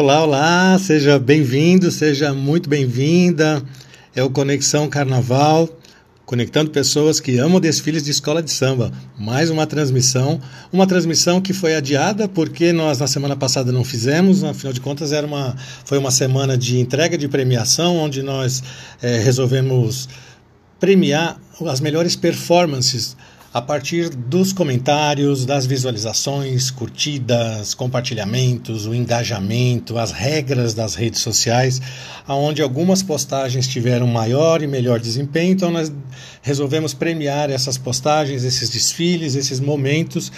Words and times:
Olá, 0.00 0.22
olá, 0.22 0.78
seja 0.78 1.18
bem-vindo, 1.18 1.90
seja 1.90 2.32
muito 2.32 2.70
bem-vinda. 2.70 3.60
É 4.14 4.22
o 4.22 4.30
Conexão 4.30 4.88
Carnaval, 4.88 5.68
conectando 6.24 6.70
pessoas 6.70 7.18
que 7.18 7.36
amam 7.38 7.58
desfiles 7.58 8.04
de 8.04 8.12
escola 8.12 8.40
de 8.40 8.52
samba. 8.52 8.92
Mais 9.18 9.50
uma 9.50 9.66
transmissão, 9.66 10.40
uma 10.72 10.86
transmissão 10.86 11.40
que 11.40 11.52
foi 11.52 11.74
adiada 11.74 12.28
porque 12.28 12.72
nós 12.72 13.00
na 13.00 13.08
semana 13.08 13.34
passada 13.34 13.72
não 13.72 13.82
fizemos, 13.82 14.44
afinal 14.44 14.72
de 14.72 14.80
contas 14.80 15.10
era 15.10 15.26
uma, 15.26 15.56
foi 15.84 15.98
uma 15.98 16.12
semana 16.12 16.56
de 16.56 16.78
entrega 16.78 17.18
de 17.18 17.26
premiação 17.26 17.96
onde 17.96 18.22
nós 18.22 18.62
é, 19.02 19.18
resolvemos 19.18 20.08
premiar 20.78 21.40
as 21.66 21.80
melhores 21.80 22.14
performances 22.14 23.16
a 23.52 23.62
partir 23.62 24.10
dos 24.10 24.52
comentários, 24.52 25.46
das 25.46 25.64
visualizações, 25.64 26.70
curtidas, 26.70 27.72
compartilhamentos, 27.72 28.86
o 28.86 28.94
engajamento, 28.94 29.98
as 29.98 30.12
regras 30.12 30.74
das 30.74 30.94
redes 30.94 31.20
sociais, 31.20 31.80
aonde 32.26 32.60
algumas 32.60 33.02
postagens 33.02 33.66
tiveram 33.66 34.06
maior 34.06 34.62
e 34.62 34.66
melhor 34.66 35.00
desempenho, 35.00 35.52
então 35.52 35.70
nós 35.70 35.90
resolvemos 36.42 36.92
premiar 36.92 37.50
essas 37.50 37.78
postagens, 37.78 38.44
esses 38.44 38.68
desfiles, 38.68 39.34
esses 39.34 39.60
momentos 39.60 40.30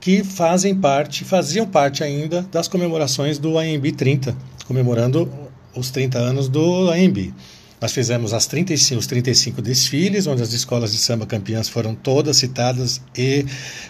que 0.00 0.24
fazem 0.24 0.74
parte, 0.74 1.24
faziam 1.24 1.66
parte 1.66 2.02
ainda 2.02 2.42
das 2.50 2.66
comemorações 2.66 3.38
do 3.38 3.58
AMB 3.58 3.92
30, 3.92 4.36
comemorando 4.66 5.30
os 5.74 5.90
30 5.90 6.18
anos 6.18 6.48
do 6.48 6.90
AMB. 6.90 7.32
Nós 7.80 7.92
fizemos 7.92 8.32
as 8.32 8.46
35, 8.46 8.98
os 8.98 9.06
35 9.06 9.62
desfiles, 9.62 10.26
onde 10.26 10.42
as 10.42 10.52
escolas 10.52 10.92
de 10.92 10.98
samba 10.98 11.26
campeãs 11.26 11.68
foram 11.68 11.94
todas 11.94 12.38
citadas 12.38 13.00
e 13.16 13.44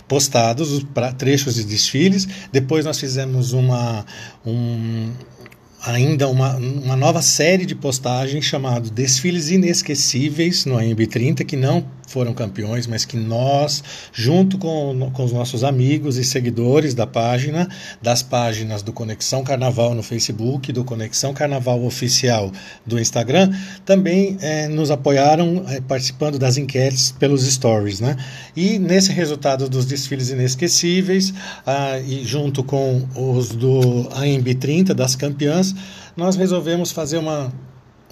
postados, 0.08 0.72
os 0.72 0.84
trechos 1.16 1.54
de 1.54 1.64
desfiles. 1.64 2.26
Depois 2.50 2.84
nós 2.84 2.98
fizemos 2.98 3.52
uma, 3.52 4.04
um, 4.44 5.12
ainda 5.86 6.28
uma, 6.28 6.56
uma 6.56 6.96
nova 6.96 7.22
série 7.22 7.64
de 7.64 7.74
postagens 7.74 8.44
chamado 8.44 8.90
Desfiles 8.90 9.50
Inesquecíveis 9.50 10.64
no 10.64 10.74
AMB30, 10.74 11.44
que 11.44 11.56
não 11.56 11.86
foram 12.06 12.32
campeões, 12.32 12.86
mas 12.86 13.04
que 13.04 13.16
nós, 13.16 13.82
junto 14.12 14.58
com, 14.58 15.10
com 15.12 15.24
os 15.24 15.32
nossos 15.32 15.64
amigos 15.64 16.16
e 16.16 16.24
seguidores 16.24 16.94
da 16.94 17.06
página, 17.06 17.68
das 18.00 18.22
páginas 18.22 18.82
do 18.82 18.92
Conexão 18.92 19.42
Carnaval 19.42 19.94
no 19.94 20.02
Facebook, 20.02 20.72
do 20.72 20.84
Conexão 20.84 21.34
Carnaval 21.34 21.84
Oficial 21.84 22.52
do 22.84 22.98
Instagram, 22.98 23.52
também 23.84 24.38
é, 24.40 24.68
nos 24.68 24.90
apoiaram 24.90 25.64
é, 25.68 25.80
participando 25.80 26.38
das 26.38 26.56
enquetes 26.56 27.12
pelos 27.12 27.42
stories. 27.44 28.00
Né? 28.00 28.16
E 28.56 28.78
nesse 28.78 29.12
resultado 29.12 29.68
dos 29.68 29.84
desfiles 29.84 30.30
inesquecíveis, 30.30 31.34
ah, 31.66 31.98
e 31.98 32.24
junto 32.24 32.62
com 32.62 33.06
os 33.14 33.48
do 33.50 34.08
AMB 34.14 34.54
30, 34.54 34.94
das 34.94 35.16
campeãs, 35.16 35.74
nós 36.16 36.36
resolvemos 36.36 36.92
fazer 36.92 37.19
uma 37.19 37.52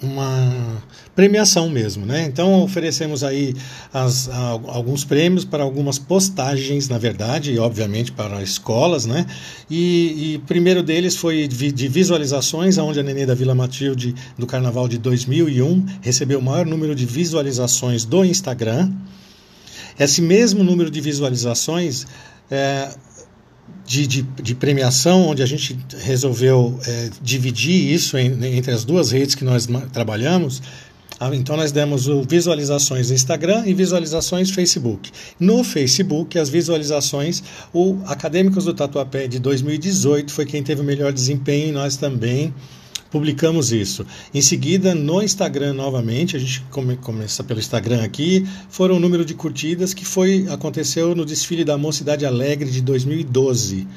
uma 0.01 0.83
premiação 1.15 1.69
mesmo, 1.69 2.05
né? 2.05 2.23
Então 2.23 2.61
oferecemos 2.61 3.23
aí 3.23 3.55
as, 3.93 4.27
a, 4.29 4.49
alguns 4.67 5.05
prêmios 5.05 5.45
para 5.45 5.63
algumas 5.63 5.97
postagens, 5.97 6.89
na 6.89 6.97
verdade, 6.97 7.53
e 7.53 7.59
obviamente 7.59 8.11
para 8.11 8.41
escolas, 8.43 9.05
né? 9.05 9.25
E, 9.69 10.33
e 10.33 10.37
primeiro 10.39 10.83
deles 10.83 11.15
foi 11.15 11.47
de, 11.47 11.71
de 11.71 11.87
visualizações, 11.87 12.77
onde 12.77 12.99
a 12.99 13.03
Nenê 13.03 13.25
da 13.25 13.33
Vila 13.33 13.55
Matilde 13.55 14.13
do 14.37 14.45
Carnaval 14.45 14.87
de 14.87 14.97
2001 14.97 15.85
recebeu 16.01 16.39
o 16.39 16.43
maior 16.43 16.65
número 16.65 16.93
de 16.93 17.05
visualizações 17.05 18.03
do 18.03 18.25
Instagram. 18.25 18.91
Esse 19.97 20.21
mesmo 20.21 20.61
número 20.61 20.91
de 20.91 20.99
visualizações 20.99 22.05
é, 22.51 22.89
de, 23.85 24.07
de, 24.07 24.21
de, 24.21 24.55
premiação, 24.55 25.27
onde 25.27 25.43
a 25.43 25.45
gente 25.45 25.77
resolveu 25.99 26.79
é, 26.85 27.09
dividir 27.21 27.93
isso 27.93 28.17
em, 28.17 28.57
entre 28.57 28.71
as 28.71 28.83
duas 28.83 29.11
redes 29.11 29.35
que 29.35 29.43
nós 29.43 29.67
trabalhamos. 29.93 30.61
Ah, 31.19 31.33
então, 31.33 31.55
nós 31.55 31.71
demos 31.71 32.07
visualizações 32.27 33.09
Instagram 33.09 33.63
e 33.65 33.73
visualizações 33.73 34.49
Facebook. 34.49 35.11
No 35.39 35.63
Facebook, 35.63 36.37
as 36.37 36.49
visualizações, 36.49 37.41
o 37.73 37.97
Acadêmicos 38.05 38.65
do 38.65 38.73
Tatuapé 38.73 39.27
de 39.27 39.39
2018 39.39 40.31
foi 40.31 40.45
quem 40.45 40.61
teve 40.61 40.81
o 40.81 40.83
melhor 40.83 41.13
desempenho 41.13 41.69
e 41.69 41.71
nós 41.71 41.95
também 41.95 42.53
publicamos 43.15 43.71
isso. 43.71 44.05
Em 44.33 44.41
seguida, 44.41 44.93
no 44.93 45.21
Instagram 45.21 45.73
novamente, 45.73 46.35
a 46.35 46.39
gente 46.39 46.59
come, 46.69 46.97
começa 46.97 47.45
pelo 47.45 47.61
Instagram 47.61 48.03
aqui, 48.03 48.45
foram 48.67 48.97
o 48.97 48.99
número 48.99 49.23
de 49.23 49.33
curtidas 49.33 49.93
que 49.93 50.03
foi 50.03 50.45
aconteceu 50.49 51.15
no 51.15 51.23
desfile 51.23 51.63
da 51.63 51.77
Mocidade 51.77 52.25
Alegre 52.25 52.69
de 52.69 52.81
2012. 52.81 53.87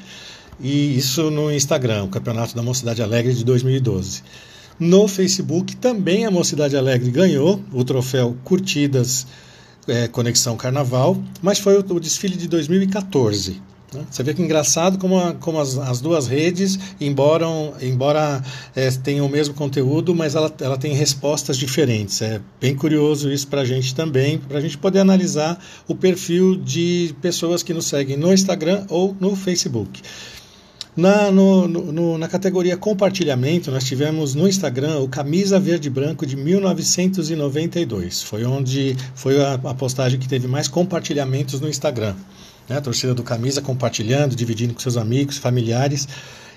E 0.61 0.95
isso 0.97 1.29
no 1.29 1.51
Instagram, 1.51 2.05
o 2.05 2.07
Campeonato 2.07 2.55
da 2.55 2.63
Mocidade 2.63 3.01
Alegre 3.01 3.33
de 3.33 3.43
2012. 3.43 4.23
No 4.79 5.05
Facebook 5.05 5.75
também 5.75 6.25
a 6.25 6.31
Mocidade 6.31 6.77
Alegre 6.77 7.11
ganhou 7.11 7.61
o 7.73 7.83
troféu 7.83 8.37
Curtidas 8.45 9.27
é, 9.85 10.07
Conexão 10.07 10.55
Carnaval, 10.55 11.21
mas 11.41 11.59
foi 11.59 11.77
o, 11.77 11.79
o 11.93 11.99
desfile 11.99 12.37
de 12.37 12.47
2014. 12.47 13.61
Né? 13.93 14.05
Você 14.09 14.23
vê 14.23 14.33
que 14.33 14.41
engraçado 14.41 14.97
como, 14.97 15.33
como 15.35 15.59
as, 15.59 15.77
as, 15.77 15.99
duas 16.01 16.27
redes, 16.27 16.77
embora, 16.99 17.45
embora 17.81 18.41
é, 18.75 18.89
tenham 18.91 19.25
o 19.25 19.29
mesmo 19.29 19.53
conteúdo, 19.53 20.13
mas 20.13 20.35
ela, 20.35 20.53
ela 20.61 20.77
tem 20.77 20.93
respostas 20.93 21.57
diferentes. 21.57 22.21
É 22.21 22.39
bem 22.59 22.75
curioso 22.75 23.31
isso 23.31 23.47
para 23.47 23.61
a 23.61 23.65
gente 23.65 23.95
também, 23.95 24.37
para 24.37 24.57
a 24.57 24.61
gente 24.61 24.77
poder 24.77 24.99
analisar 24.99 25.59
o 25.87 25.95
perfil 25.95 26.55
de 26.55 27.15
pessoas 27.21 27.63
que 27.63 27.73
nos 27.73 27.85
seguem 27.85 28.17
no 28.17 28.33
Instagram 28.33 28.85
ou 28.89 29.15
no 29.19 29.35
Facebook. 29.35 30.01
Na, 30.95 31.31
no, 31.31 31.67
no, 31.67 32.17
na 32.17 32.27
categoria 32.27 32.75
compartilhamento, 32.75 33.71
nós 33.71 33.85
tivemos 33.85 34.35
no 34.35 34.49
Instagram 34.49 34.99
o 34.99 35.07
Camisa 35.07 35.57
Verde 35.59 35.89
Branco 35.89 36.25
de 36.25 36.35
1992. 36.35 38.21
Foi 38.21 38.43
onde 38.43 38.97
foi 39.15 39.41
a, 39.41 39.53
a 39.53 39.73
postagem 39.73 40.19
que 40.19 40.27
teve 40.27 40.45
mais 40.47 40.67
compartilhamentos 40.67 41.61
no 41.61 41.69
Instagram 41.69 42.15
né? 42.69 42.77
a 42.77 42.81
torcida 42.81 43.13
do 43.13 43.23
Camisa 43.23 43.61
compartilhando, 43.61 44.35
dividindo 44.35 44.73
com 44.73 44.79
seus 44.79 44.95
amigos, 44.95 45.37
familiares. 45.37 46.07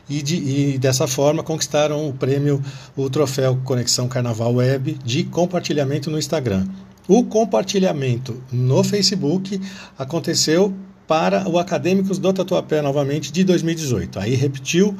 E, 0.08 0.20
de, 0.20 0.36
e, 0.36 0.78
dessa 0.78 1.06
forma 1.06 1.42
conquistaram 1.42 2.08
o 2.08 2.12
prêmio, 2.12 2.62
o 2.96 3.08
troféu 3.08 3.58
Conexão 3.64 4.08
Carnaval 4.08 4.54
Web 4.54 4.98
de 5.04 5.24
compartilhamento 5.24 6.10
no 6.10 6.18
Instagram. 6.18 6.66
O 7.08 7.24
compartilhamento 7.24 8.42
no 8.52 8.84
Facebook 8.84 9.60
aconteceu 9.98 10.74
para 11.06 11.48
o 11.48 11.58
Acadêmicos 11.58 12.18
do 12.18 12.32
Tatuapé 12.32 12.80
novamente 12.80 13.32
de 13.32 13.44
2018. 13.44 14.18
Aí 14.18 14.34
repetiu 14.34 14.96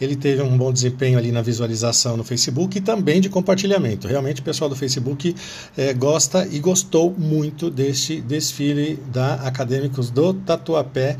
ele 0.00 0.16
teve 0.16 0.42
um 0.42 0.56
bom 0.56 0.72
desempenho 0.72 1.18
ali 1.18 1.32
na 1.32 1.42
visualização 1.42 2.16
no 2.16 2.24
Facebook 2.24 2.78
e 2.78 2.80
também 2.80 3.20
de 3.20 3.28
compartilhamento. 3.28 4.06
Realmente 4.06 4.40
o 4.40 4.44
pessoal 4.44 4.68
do 4.68 4.76
Facebook 4.76 5.34
é, 5.76 5.92
gosta 5.94 6.46
e 6.50 6.58
gostou 6.58 7.14
muito 7.16 7.70
deste 7.70 8.20
desfile 8.20 8.98
da 9.12 9.34
Acadêmicos 9.34 10.10
do 10.10 10.34
Tatuapé. 10.34 11.16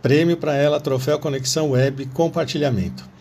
Prêmio 0.00 0.36
para 0.36 0.54
ela, 0.54 0.80
troféu 0.80 1.18
Conexão 1.18 1.70
Web, 1.70 2.06
compartilhamento. 2.06 3.12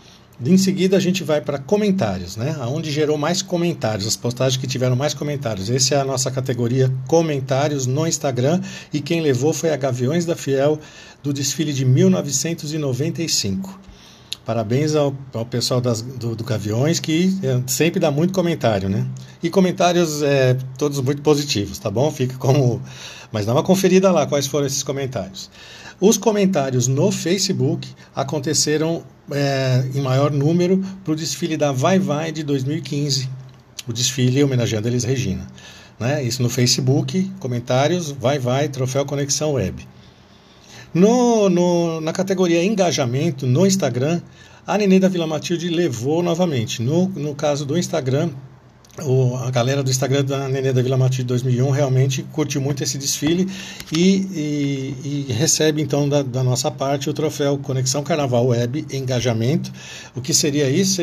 Em 0.43 0.57
seguida 0.57 0.97
a 0.97 0.99
gente 0.99 1.23
vai 1.23 1.39
para 1.39 1.59
comentários, 1.59 2.35
né? 2.35 2.55
Aonde 2.59 2.89
gerou 2.89 3.15
mais 3.15 3.43
comentários, 3.43 4.07
as 4.07 4.15
postagens 4.15 4.59
que 4.59 4.65
tiveram 4.65 4.95
mais 4.95 5.13
comentários. 5.13 5.69
Essa 5.69 5.95
é 5.95 6.01
a 6.01 6.03
nossa 6.03 6.31
categoria 6.31 6.91
comentários 7.07 7.85
no 7.85 8.07
Instagram 8.07 8.59
e 8.91 8.99
quem 8.99 9.21
levou 9.21 9.53
foi 9.53 9.69
a 9.69 9.77
Gaviões 9.77 10.25
da 10.25 10.35
Fiel 10.35 10.79
do 11.21 11.31
desfile 11.31 11.71
de 11.71 11.85
1995. 11.85 13.79
Parabéns 14.45 14.95
ao, 14.95 15.15
ao 15.33 15.45
pessoal 15.45 15.79
das, 15.79 16.01
do, 16.01 16.35
do 16.35 16.43
Gaviões, 16.43 16.99
que 16.99 17.37
é, 17.43 17.61
sempre 17.67 17.99
dá 17.99 18.09
muito 18.09 18.33
comentário, 18.33 18.89
né? 18.89 19.05
E 19.41 19.49
comentários 19.49 20.21
é, 20.23 20.57
todos 20.77 20.99
muito 20.99 21.21
positivos, 21.21 21.77
tá 21.77 21.91
bom? 21.91 22.11
Fica 22.11 22.37
como. 22.37 22.81
Mas 23.31 23.45
dá 23.45 23.53
uma 23.53 23.63
conferida 23.63 24.11
lá 24.11 24.25
quais 24.25 24.47
foram 24.47 24.65
esses 24.65 24.83
comentários. 24.83 25.49
Os 25.99 26.17
comentários 26.17 26.87
no 26.87 27.11
Facebook 27.11 27.87
aconteceram 28.15 29.03
é, 29.31 29.87
em 29.93 30.01
maior 30.01 30.31
número 30.31 30.83
para 31.03 31.13
o 31.13 31.15
desfile 31.15 31.55
da 31.55 31.71
Vai 31.71 31.99
Vai 31.99 32.31
de 32.31 32.41
2015, 32.41 33.29
o 33.87 33.93
desfile 33.93 34.43
homenageando 34.43 34.87
Elis 34.87 35.03
Regina. 35.03 35.47
Né? 35.99 36.23
Isso 36.23 36.41
no 36.41 36.49
Facebook, 36.49 37.31
comentários, 37.39 38.09
Vai 38.09 38.39
Vai, 38.39 38.67
Troféu 38.67 39.05
Conexão 39.05 39.53
Web. 39.53 39.87
No, 40.93 41.49
no, 41.49 42.01
na 42.01 42.11
categoria 42.11 42.63
engajamento 42.63 43.47
no 43.47 43.65
Instagram, 43.65 44.21
a 44.67 44.77
Nenê 44.77 44.99
da 44.99 45.07
Vila 45.07 45.25
Matilde 45.25 45.69
levou 45.69 46.21
novamente. 46.21 46.81
No, 46.81 47.07
no 47.07 47.33
caso 47.33 47.65
do 47.65 47.77
Instagram, 47.77 48.29
o, 48.99 49.37
a 49.37 49.49
galera 49.49 49.81
do 49.81 49.89
Instagram 49.89 50.25
da 50.25 50.49
Nenê 50.49 50.73
da 50.73 50.81
Vila 50.81 50.97
Matilde 50.97 51.23
de 51.23 51.27
2001 51.29 51.69
realmente 51.69 52.23
curtiu 52.23 52.59
muito 52.59 52.83
esse 52.83 52.97
desfile 52.97 53.47
e, 53.89 54.27
e, 54.33 55.27
e 55.29 55.33
recebe 55.33 55.81
então 55.81 56.09
da, 56.09 56.21
da, 56.21 56.43
nossa 56.43 56.69
parte 56.69 57.09
o 57.09 57.13
troféu 57.13 57.57
Conexão 57.57 58.03
Carnaval 58.03 58.47
Web 58.47 58.85
Engajamento. 58.91 59.71
O 60.13 60.19
que 60.19 60.33
seria 60.33 60.69
isso? 60.69 61.01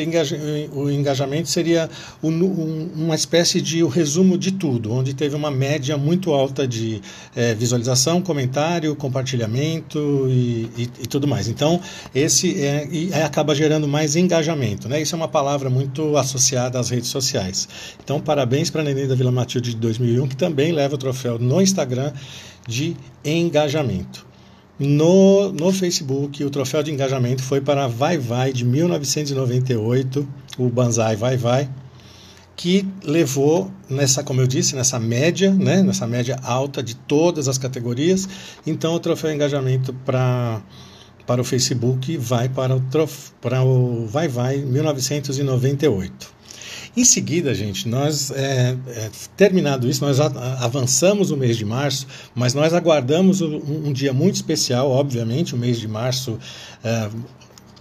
O 0.72 0.90
engajamento 0.90 1.48
seria 1.48 1.88
um, 2.22 2.30
um, 2.30 2.90
uma 2.94 3.14
espécie 3.14 3.58
de 3.60 3.82
o 3.82 3.88
resumo 3.88 4.36
de 4.36 4.52
tudo, 4.52 4.92
onde 4.92 5.14
teve 5.14 5.34
uma 5.34 5.50
média 5.50 5.96
muito 5.96 6.32
alta 6.32 6.68
de 6.68 7.00
é, 7.34 7.54
visualização, 7.54 8.20
comentário, 8.20 8.94
compartilhamento 8.96 10.26
e, 10.28 10.68
e, 10.76 11.06
tudo 11.06 11.26
mais. 11.26 11.48
Então, 11.48 11.80
esse 12.14 12.62
é, 12.62 12.86
e 12.90 13.14
acaba 13.14 13.54
gerando 13.54 13.88
mais 13.88 14.14
engajamento. 14.14 14.88
Né? 14.90 15.00
Isso 15.00 15.14
é 15.14 15.16
uma 15.16 15.28
palavra 15.28 15.70
muito 15.70 16.18
associada 16.18 16.78
às 16.78 16.90
redes 16.90 17.08
sociais. 17.08 17.66
Então, 18.02 18.20
parabéns 18.20 18.70
para 18.70 18.80
a 18.80 18.84
Neném 18.84 19.06
da 19.06 19.14
Vila 19.14 19.30
Matilde 19.30 19.70
de 19.70 19.76
2001, 19.76 20.28
que 20.28 20.36
também 20.36 20.72
leva 20.72 20.94
o 20.94 20.98
troféu 20.98 21.38
no 21.38 21.60
Instagram 21.60 22.12
de 22.66 22.96
engajamento. 23.24 24.26
No, 24.78 25.52
no 25.52 25.72
Facebook, 25.72 26.44
o 26.44 26.50
troféu 26.50 26.82
de 26.82 26.92
engajamento 26.92 27.42
foi 27.42 27.60
para 27.60 27.88
Vai 27.88 28.16
Vai 28.16 28.52
de 28.52 28.64
1998, 28.64 30.28
o 30.56 30.68
Banzai 30.68 31.16
Vai 31.16 31.36
Vai, 31.36 31.68
que 32.54 32.86
levou 33.02 33.70
nessa, 33.88 34.22
como 34.22 34.40
eu 34.40 34.46
disse, 34.46 34.76
nessa 34.76 34.98
média, 34.98 35.52
né, 35.52 35.82
nessa 35.82 36.06
média 36.06 36.38
alta 36.42 36.82
de 36.82 36.94
todas 36.94 37.48
as 37.48 37.58
categorias. 37.58 38.28
Então, 38.66 38.94
o 38.94 39.00
troféu 39.00 39.30
de 39.30 39.36
engajamento 39.36 39.92
para 40.04 40.62
para 41.28 41.42
o 41.42 41.44
Facebook 41.44 42.16
vai 42.16 42.48
para 42.48 42.74
o, 42.74 42.80
trof, 42.80 43.32
para 43.38 43.62
o 43.62 44.06
Vai 44.06 44.28
Vai 44.28 44.56
1998. 44.56 46.37
Em 46.98 47.04
seguida, 47.04 47.54
gente, 47.54 47.88
nós, 47.88 48.32
é, 48.32 48.76
é, 48.88 49.10
terminado 49.36 49.88
isso, 49.88 50.04
nós 50.04 50.18
avançamos 50.18 51.30
o 51.30 51.36
mês 51.36 51.56
de 51.56 51.64
março, 51.64 52.08
mas 52.34 52.54
nós 52.54 52.74
aguardamos 52.74 53.40
um, 53.40 53.86
um 53.86 53.92
dia 53.92 54.12
muito 54.12 54.34
especial, 54.34 54.90
obviamente, 54.90 55.54
o 55.54 55.56
mês 55.56 55.78
de 55.78 55.86
março 55.86 56.40
é, 56.82 57.08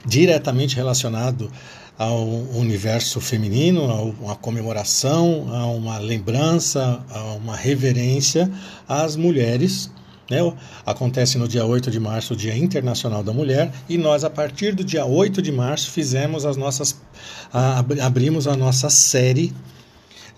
diretamente 0.06 0.76
relacionado 0.76 1.52
ao 1.98 2.28
universo 2.28 3.20
feminino, 3.20 3.90
a 3.90 4.04
uma 4.04 4.36
comemoração, 4.36 5.48
a 5.52 5.66
uma 5.66 5.98
lembrança, 5.98 7.04
a 7.10 7.24
uma 7.34 7.56
reverência 7.56 8.48
às 8.88 9.16
mulheres 9.16 9.90
né? 10.30 10.38
Acontece 10.86 11.38
no 11.38 11.48
dia 11.48 11.66
8 11.66 11.90
de 11.90 12.00
março, 12.00 12.34
o 12.34 12.38
Dia 12.38 12.56
Internacional 12.56 13.24
da 13.24 13.32
Mulher, 13.34 13.72
e 13.88 13.98
nós, 13.98 14.24
a 14.24 14.30
partir 14.30 14.76
do 14.76 14.84
dia 14.84 15.06
8 15.06 15.42
de 15.42 15.52
março, 15.52 15.92
fizemos 15.92 16.46
as 16.46 16.58
nossas. 16.58 17.00
Abrimos 18.02 18.48
a 18.48 18.56
nossa 18.56 18.90
série 18.90 19.54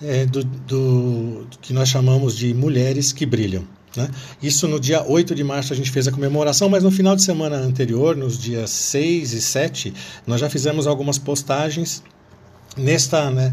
é, 0.01 0.25
do, 0.25 0.43
do, 0.43 1.47
que 1.61 1.73
nós 1.73 1.89
chamamos 1.89 2.37
de 2.37 2.53
Mulheres 2.53 3.11
que 3.11 3.25
Brilham. 3.25 3.63
Né? 3.95 4.09
Isso 4.41 4.67
no 4.67 4.79
dia 4.79 5.03
8 5.03 5.33
de 5.33 5.43
março 5.43 5.73
a 5.73 5.75
gente 5.75 5.89
fez 5.89 6.07
a 6.07 6.11
comemoração, 6.11 6.69
mas 6.69 6.83
no 6.83 6.91
final 6.91 7.15
de 7.15 7.23
semana 7.23 7.57
anterior, 7.57 8.15
nos 8.15 8.37
dias 8.37 8.69
6 8.69 9.33
e 9.33 9.41
7, 9.41 9.93
nós 10.27 10.39
já 10.39 10.49
fizemos 10.49 10.85
algumas 10.85 11.17
postagens 11.17 12.03
nesta. 12.77 13.31
Né, 13.31 13.51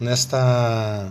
nesta 0.00 1.10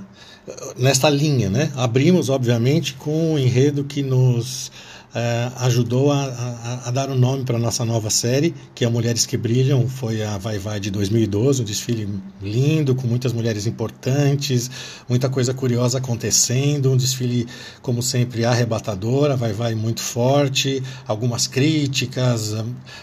nesta 0.78 1.10
linha. 1.10 1.50
Né? 1.50 1.72
Abrimos, 1.76 2.30
obviamente, 2.30 2.94
com 2.94 3.34
um 3.34 3.40
enredo 3.40 3.84
que 3.84 4.02
nos 4.02 4.72
é, 5.16 5.52
ajudou 5.62 6.12
a, 6.12 6.26
a, 6.26 6.90
a, 6.90 6.92
dar 6.92 7.10
o 7.10 7.14
um 7.14 7.18
nome 7.18 7.44
para 7.44 7.58
a 7.58 7.60
nossa 7.60 7.84
nova 7.84 8.10
série, 8.10 8.54
que 8.76 8.86
é 8.86 8.90
Mulheres 8.90 9.26
que 9.26 9.38
Brilham, 9.38 9.88
foi 9.88 10.22
a 10.22 10.38
Vai 10.38 10.60
Vai 10.60 10.80
de 10.80 10.92
2012, 10.92 11.62
um 11.62 11.66
desfile 11.66 12.08
lindo, 12.42 12.94
com 12.94 13.08
muitas 13.08 13.34
mulheres 13.34 13.66
importantes, 13.66 14.70
muita 15.10 15.30
coisa 15.30 15.54
curiosa 15.54 15.98
acontecendo, 15.98 16.92
um 16.92 16.98
desfile, 16.98 17.48
como 17.82 18.04
sempre, 18.04 18.46
arrebatador, 18.46 19.32
a 19.32 19.36
Vai 19.36 19.54
Vai 19.54 19.76
muito 19.76 20.02
forte, 20.02 20.84
algumas 21.08 21.48
críticas, 21.48 22.54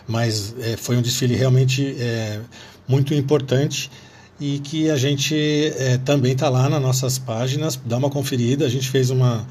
mas 0.07 0.55
é, 0.61 0.77
foi 0.77 0.97
um 0.97 1.03
desfile 1.03 1.35
realmente 1.35 1.97
é, 1.99 2.41
muito 2.87 3.15
importante 3.15 3.91
e 4.41 4.59
que 4.59 4.91
a 4.91 4.97
gente 4.97 5.35
é, 5.77 5.99
também 5.99 6.33
está 6.33 6.49
lá 6.49 6.69
nas 6.69 6.83
nossas 6.83 7.19
páginas, 7.19 7.79
dá 7.85 7.97
uma 7.97 8.11
conferida, 8.11 8.67
a 8.67 8.69
gente 8.69 8.89
fez 8.89 9.11
uma, 9.11 9.47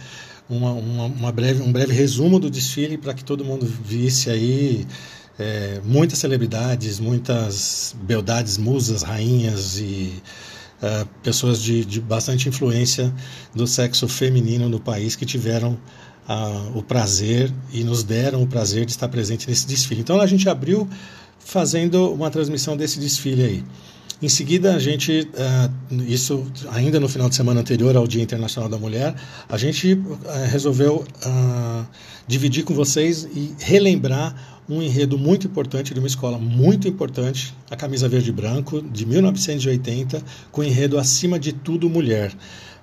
uma, 0.50 0.72
uma, 0.74 1.06
uma 1.06 1.32
breve, 1.32 1.62
um 1.62 1.72
breve 1.72 1.94
resumo 1.94 2.40
do 2.40 2.50
desfile 2.50 2.98
para 2.98 3.14
que 3.14 3.24
todo 3.24 3.46
mundo 3.46 3.66
visse 3.66 4.30
aí 4.30 4.86
é, 5.40 5.80
muitas 5.84 6.20
celebridades, 6.20 7.00
muitas 7.00 7.96
beldades, 8.02 8.58
musas, 8.58 9.04
rainhas 9.04 9.78
e 9.78 10.22
é, 10.82 11.06
pessoas 11.24 11.62
de, 11.62 11.86
de 11.86 12.02
bastante 12.02 12.50
influência 12.50 13.14
do 13.56 13.66
sexo 13.66 14.08
feminino 14.08 14.68
no 14.68 14.80
país 14.80 15.16
que 15.16 15.26
tiveram 15.26 15.78
o 16.74 16.82
prazer 16.82 17.52
e 17.74 17.84
nos 17.84 18.02
deram 18.02 18.42
o 18.42 18.48
prazer 18.48 18.86
de 18.86 18.92
estar 18.92 19.10
presente 19.10 19.46
nesse 19.46 19.68
desfile. 19.68 20.00
Então 20.00 20.22
a 20.22 20.26
gente 20.26 20.48
abriu 20.48 20.88
fazendo 21.38 22.14
uma 22.14 22.30
transmissão 22.30 22.78
desse 22.78 22.98
desfile 22.98 23.44
aí. 23.44 23.64
Em 24.24 24.30
seguida, 24.30 24.74
a 24.74 24.80
gente, 24.80 25.28
uh, 25.34 26.02
isso 26.08 26.50
ainda 26.72 26.98
no 26.98 27.10
final 27.10 27.28
de 27.28 27.36
semana 27.36 27.60
anterior 27.60 27.98
ao 27.98 28.08
Dia 28.08 28.24
Internacional 28.24 28.70
da 28.70 28.78
Mulher, 28.78 29.14
a 29.50 29.58
gente 29.58 29.96
uh, 29.96 30.18
resolveu 30.50 31.04
uh, 31.26 31.86
dividir 32.26 32.64
com 32.64 32.74
vocês 32.74 33.28
e 33.36 33.54
relembrar 33.60 34.62
um 34.70 34.82
enredo 34.82 35.18
muito 35.18 35.46
importante 35.46 35.94
de 35.94 36.00
uma 36.00 36.08
escola 36.08 36.38
muito 36.38 36.88
importante, 36.88 37.54
a 37.70 37.76
Camisa 37.76 38.08
Verde 38.08 38.30
e 38.30 38.32
Branco, 38.32 38.82
de 38.82 39.06
1980, 39.06 40.24
com 40.54 40.62
o 40.62 40.64
enredo 40.64 40.98
Acima 40.98 41.38
de 41.38 41.52
Tudo 41.52 41.90
Mulher. 41.90 42.32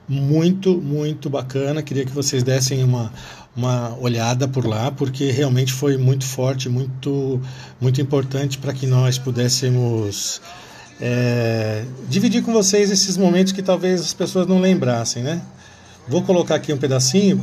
Muito, 0.06 0.76
muito 0.76 1.30
bacana. 1.30 1.82
Queria 1.82 2.04
que 2.04 2.12
vocês 2.12 2.42
dessem 2.42 2.84
uma, 2.84 3.14
uma 3.56 3.96
olhada 3.98 4.46
por 4.46 4.66
lá, 4.66 4.90
porque 4.90 5.30
realmente 5.30 5.72
foi 5.72 5.96
muito 5.96 6.26
forte, 6.26 6.68
muito, 6.68 7.40
muito 7.80 7.98
importante 7.98 8.58
para 8.58 8.74
que 8.74 8.86
nós 8.86 9.16
pudéssemos 9.16 10.42
é, 11.00 11.84
dividir 12.08 12.42
com 12.42 12.52
vocês 12.52 12.90
esses 12.90 13.16
momentos 13.16 13.52
que 13.52 13.62
talvez 13.62 14.00
as 14.00 14.12
pessoas 14.12 14.46
não 14.46 14.60
lembrassem, 14.60 15.22
né? 15.22 15.40
Vou 16.06 16.22
colocar 16.22 16.56
aqui 16.56 16.72
um 16.72 16.78
pedacinho. 16.78 17.42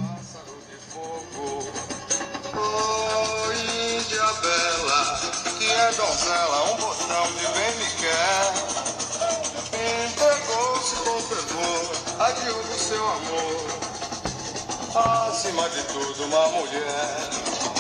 Acima 15.28 15.70
de 15.70 15.84
tudo, 15.84 16.24
uma 16.26 16.48
mulher. 16.48 17.30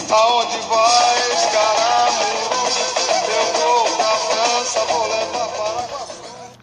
Aonde 0.09 0.57
vai, 0.67 1.49
caramba? 1.51 2.25
Eu 3.27 3.45
vou 3.59 3.97
pra 3.97 4.15
França, 4.15 4.85
vou 4.85 5.07
levar 5.07 5.46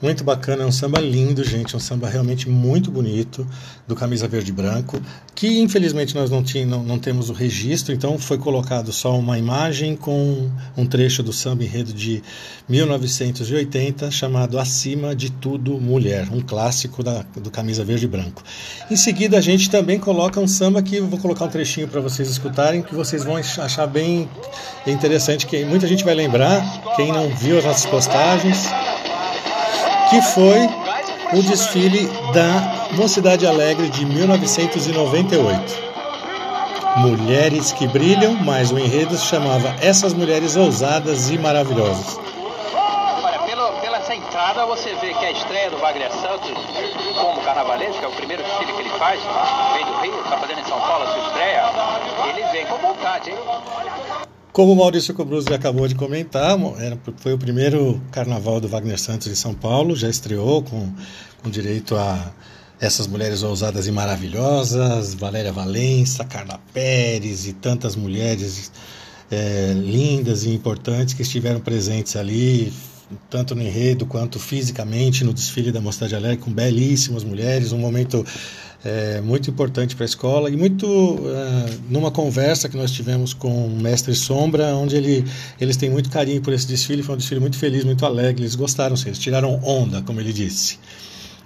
muito 0.05 0.23
bacana, 0.23 0.65
é 0.65 0.67
um 0.67 0.71
samba 0.71 1.01
lindo, 1.01 1.43
gente, 1.43 1.73
é 1.75 1.79
um 1.79 1.81
samba 1.81 2.07
realmente 2.11 2.47
muito 2.47 2.91
bonito, 2.91 3.47
do 3.89 3.97
Camisa 3.97 4.29
Verde 4.29 4.51
e 4.51 4.53
Branco, 4.53 5.01
que 5.35 5.61
infelizmente 5.61 6.15
nós 6.15 6.31
não, 6.31 6.45
não, 6.67 6.85
não 6.85 6.99
temos 6.99 7.31
o 7.31 7.33
registro, 7.33 7.95
então 7.95 8.19
foi 8.19 8.37
colocado 8.37 8.93
só 8.93 9.19
uma 9.19 9.39
imagem 9.39 9.97
com 9.97 10.51
um 10.77 10.85
trecho 10.85 11.23
do 11.23 11.33
samba 11.33 11.65
enredo 11.65 11.91
de 11.91 12.23
1980, 12.69 14.11
chamado 14.11 14.59
Acima 14.59 15.17
de 15.17 15.33
Tudo 15.33 15.81
Mulher, 15.81 16.29
um 16.31 16.43
clássico 16.43 17.03
da, 17.03 17.25
do 17.37 17.51
Camisa 17.51 17.83
Verde 17.83 18.05
e 18.05 18.09
Branco. 18.09 18.43
Em 18.91 18.97
seguida, 18.97 19.39
a 19.39 19.41
gente 19.41 19.71
também 19.71 19.99
coloca 19.99 20.39
um 20.39 20.47
samba 20.47 20.83
que 20.83 20.97
eu 20.97 21.07
vou 21.07 21.19
colocar 21.19 21.47
um 21.47 21.51
trechinho 21.51 21.89
para 21.89 22.03
vocês 22.03 22.29
escutarem, 22.29 22.83
que 22.83 22.95
vocês 22.95 23.25
vão 23.25 23.37
achar 23.37 23.87
bem 23.87 24.29
interessante, 24.87 25.47
que 25.47 25.65
muita 25.65 25.87
gente 25.87 26.05
vai 26.05 26.15
lembrar, 26.15 26.63
quem 26.95 27.11
não 27.11 27.35
viu 27.35 27.57
as 27.57 27.65
nossas 27.65 27.87
postagens 27.87 28.69
que 30.15 30.23
foi 30.23 30.69
o 31.33 31.43
desfile 31.43 32.07
da 32.33 32.93
Mocidade 32.93 33.45
Alegre 33.45 33.89
de 33.89 34.07
1998. 34.07 35.83
Mulheres 36.99 37.73
que 37.73 37.89
brilham, 37.89 38.35
mas 38.35 38.71
o 38.71 38.79
enredo 38.79 39.17
se 39.17 39.27
chamava 39.27 39.75
Essas 39.81 40.15
Mulheres 40.15 40.55
Ousadas 40.55 41.31
e 41.31 41.39
Maravilhosas. 41.39 42.17
Olha, 43.25 43.41
pela, 43.41 43.73
pela 43.81 43.97
essa 43.97 44.15
entrada 44.15 44.65
você 44.67 44.95
vê 45.01 45.13
que 45.15 45.25
a 45.25 45.33
estreia 45.33 45.71
do 45.71 45.79
Wagner 45.79 46.13
Santos 46.13 46.53
como 47.21 47.41
carnavalesco, 47.41 47.99
que 47.99 48.05
é 48.05 48.09
o 48.09 48.13
primeiro 48.13 48.45
desfile 48.45 48.73
que 48.73 48.81
ele 48.83 48.91
faz, 48.91 49.21
vem 49.75 49.85
do 49.85 49.95
Rio, 49.95 50.21
está 50.23 50.37
fazendo 50.37 50.61
em 50.61 50.65
São 50.65 50.79
Paulo 50.79 51.03
a 51.03 51.07
sua 51.09 51.27
estreia, 51.27 51.65
ele 52.29 52.45
vem 52.53 52.67
com 52.67 52.77
vontade, 52.77 53.31
hein? 53.31 54.24
Como 54.55 54.71
o 54.71 54.77
Maurício 54.77 55.13
Cobruzzi 55.15 55.53
acabou 55.53 55.89
de 55.89 55.97
comentar, 55.97 56.57
foi 57.17 57.33
o 57.33 57.39
primeiro 57.39 58.01
carnaval 58.13 58.61
do 58.61 58.69
Wagner 58.69 59.01
Santos 59.01 59.27
em 59.27 59.35
São 59.35 59.53
Paulo, 59.53 59.97
já 59.97 60.09
estreou 60.09 60.63
com, 60.63 60.93
com 61.43 61.51
direito 61.51 61.97
a 61.97 62.33
essas 62.81 63.09
mulheres 63.09 63.43
ousadas 63.43 63.89
e 63.89 63.91
maravilhosas, 63.91 65.13
Valéria 65.13 65.53
Valença, 65.53 66.25
Carla 66.25 66.61
Pérez 66.73 67.49
e 67.49 67.53
tantas 67.53 67.97
mulheres 67.97 68.71
é, 69.29 69.73
lindas 69.75 70.45
e 70.45 70.51
importantes 70.51 71.15
que 71.15 71.23
estiveram 71.23 71.59
presentes 71.59 72.15
ali, 72.15 72.73
tanto 73.29 73.57
no 73.57 73.63
enredo 73.63 74.07
quanto 74.07 74.39
fisicamente 74.39 75.25
no 75.25 75.35
desfile 75.35 75.73
da 75.73 75.81
Mocidade 75.81 76.15
Alegre, 76.15 76.37
com 76.37 76.53
belíssimas 76.53 77.25
mulheres, 77.25 77.73
um 77.73 77.79
momento 77.79 78.25
é, 78.85 79.21
muito 79.21 79.51
importante 79.51 79.97
para 79.97 80.05
a 80.05 80.07
escola 80.07 80.51
e 80.51 80.57
muito 80.57 80.87
é, 80.87 81.77
numa 81.89 82.11
conversa 82.11 82.69
que 82.69 82.77
nós 82.77 82.91
tivemos 82.91 83.33
com 83.33 83.67
o 83.67 83.71
mestre 83.71 84.15
Sombra, 84.15 84.75
onde 84.77 84.97
ele, 84.97 85.25
eles 85.61 85.77
têm 85.77 85.89
muito 85.89 86.11
carinho 86.11 86.43
por 86.43 86.53
esse 86.53 86.67
desfile, 86.67 87.03
foi 87.03 87.15
um 87.15 87.19
desfile 87.19 87.41
muito 87.41 87.57
feliz, 87.57 87.85
muito 87.85 88.05
alegre, 88.05 88.43
eles 88.43 88.55
gostaram, 88.55 88.95
eles 89.07 89.19
tiraram 89.19 89.59
onda, 89.65 90.03
como 90.03 90.21
ele 90.21 90.33
disse. 90.33 90.79